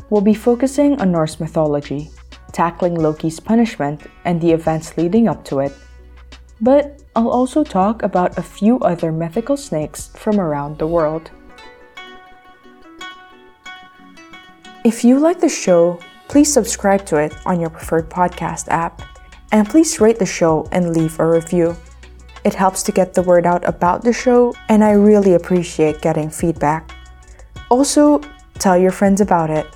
We'll 0.10 0.22
be 0.22 0.34
focusing 0.34 1.00
on 1.02 1.12
Norse 1.12 1.40
mythology, 1.40 2.10
tackling 2.52 2.96
Loki's 2.96 3.40
punishment 3.40 4.02
and 4.24 4.40
the 4.40 4.52
events 4.52 4.98
leading 4.98 5.28
up 5.28 5.44
to 5.46 5.60
it 5.60 5.74
but 6.62 7.04
I'll 7.16 7.30
also 7.30 7.64
talk 7.64 8.04
about 8.04 8.38
a 8.38 8.44
few 8.44 8.80
other 8.80 9.12
mythical 9.12 9.58
snakes 9.58 10.08
from 10.16 10.40
around 10.40 10.78
the 10.78 10.88
world. 10.88 11.32
If 14.84 15.04
you 15.04 15.20
like 15.20 15.40
the 15.40 15.50
show, 15.50 16.00
please 16.28 16.52
subscribe 16.52 17.06
to 17.08 17.18
it 17.18 17.34
on 17.46 17.60
your 17.60 17.70
preferred 17.70 18.10
podcast 18.10 18.68
app. 18.70 19.02
And 19.52 19.70
please 19.70 20.00
rate 20.00 20.20
the 20.20 20.26
show 20.26 20.68
and 20.72 20.96
leave 20.96 21.20
a 21.20 21.28
review. 21.28 21.76
It 22.44 22.54
helps 22.54 22.84
to 22.84 22.92
get 22.92 23.14
the 23.14 23.24
word 23.24 23.46
out 23.46 23.68
about 23.68 24.04
the 24.04 24.14
show, 24.14 24.54
and 24.70 24.84
I 24.84 24.92
really 24.92 25.34
appreciate 25.34 26.02
getting 26.02 26.30
feedback. 26.30 26.92
Also, 27.70 28.22
tell 28.60 28.78
your 28.78 28.92
friends 28.92 29.22
about 29.22 29.50
it. 29.50 29.68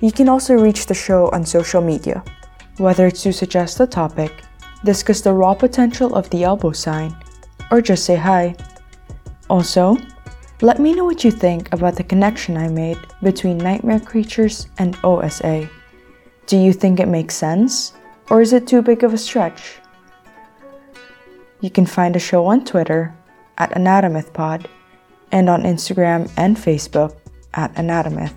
You 0.00 0.12
can 0.12 0.28
also 0.28 0.54
reach 0.54 0.86
the 0.86 0.94
show 0.94 1.28
on 1.30 1.44
social 1.44 1.80
media, 1.80 2.22
whether 2.78 3.06
it's 3.06 3.22
to 3.22 3.32
suggest 3.32 3.80
a 3.80 3.86
topic 3.86 4.32
discuss 4.84 5.20
the 5.20 5.32
raw 5.32 5.54
potential 5.54 6.14
of 6.14 6.28
the 6.30 6.44
elbow 6.44 6.72
sign, 6.72 7.14
or 7.70 7.80
just 7.80 8.04
say 8.04 8.16
hi. 8.16 8.54
Also, 9.48 9.96
let 10.60 10.78
me 10.78 10.92
know 10.92 11.04
what 11.04 11.24
you 11.24 11.30
think 11.30 11.72
about 11.72 11.96
the 11.96 12.04
connection 12.04 12.56
I 12.56 12.68
made 12.68 12.98
between 13.22 13.58
nightmare 13.58 14.00
creatures 14.00 14.68
and 14.78 14.96
OSA. 15.04 15.68
Do 16.46 16.56
you 16.56 16.72
think 16.72 17.00
it 17.00 17.08
makes 17.08 17.34
sense, 17.34 17.92
or 18.32 18.40
is 18.40 18.54
it 18.54 18.66
too 18.66 18.80
big 18.80 19.04
of 19.04 19.12
a 19.12 19.18
stretch? 19.18 19.76
You 21.60 21.68
can 21.68 21.84
find 21.84 22.14
the 22.14 22.18
show 22.18 22.46
on 22.46 22.64
Twitter 22.64 23.14
at 23.58 23.72
Anatomythpod 23.72 24.64
and 25.32 25.50
on 25.50 25.64
Instagram 25.64 26.32
and 26.38 26.56
Facebook 26.56 27.14
at 27.52 27.74
Anatomyth. 27.74 28.32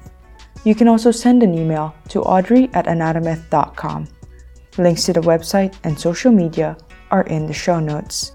You 0.65 0.75
can 0.75 0.89
also 0.89 1.11
send 1.11 1.43
an 1.43 1.53
email 1.53 1.95
to 2.09 2.21
audrey 2.23 2.69
at 2.73 2.87
anatomyth.com. 2.87 4.09
Links 4.77 5.05
to 5.05 5.13
the 5.13 5.21
website 5.21 5.73
and 5.85 5.97
social 5.97 6.31
media 6.31 6.75
are 7.09 7.23
in 7.23 7.47
the 7.47 7.53
show 7.53 7.79
notes. 7.79 8.33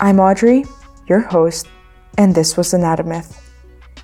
I'm 0.00 0.18
Audrey, 0.18 0.64
your 1.08 1.20
host, 1.20 1.68
and 2.16 2.34
this 2.34 2.56
was 2.56 2.72
Anatomyth. 2.72 3.38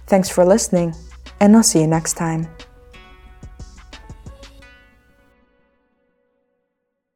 Thanks 0.09 0.29
for 0.29 0.45
listening, 0.45 0.95
and 1.41 1.57
I'll 1.57 1.63
see 1.63 1.81
you 1.81 1.87
next 1.87 2.19
time. 2.19 2.47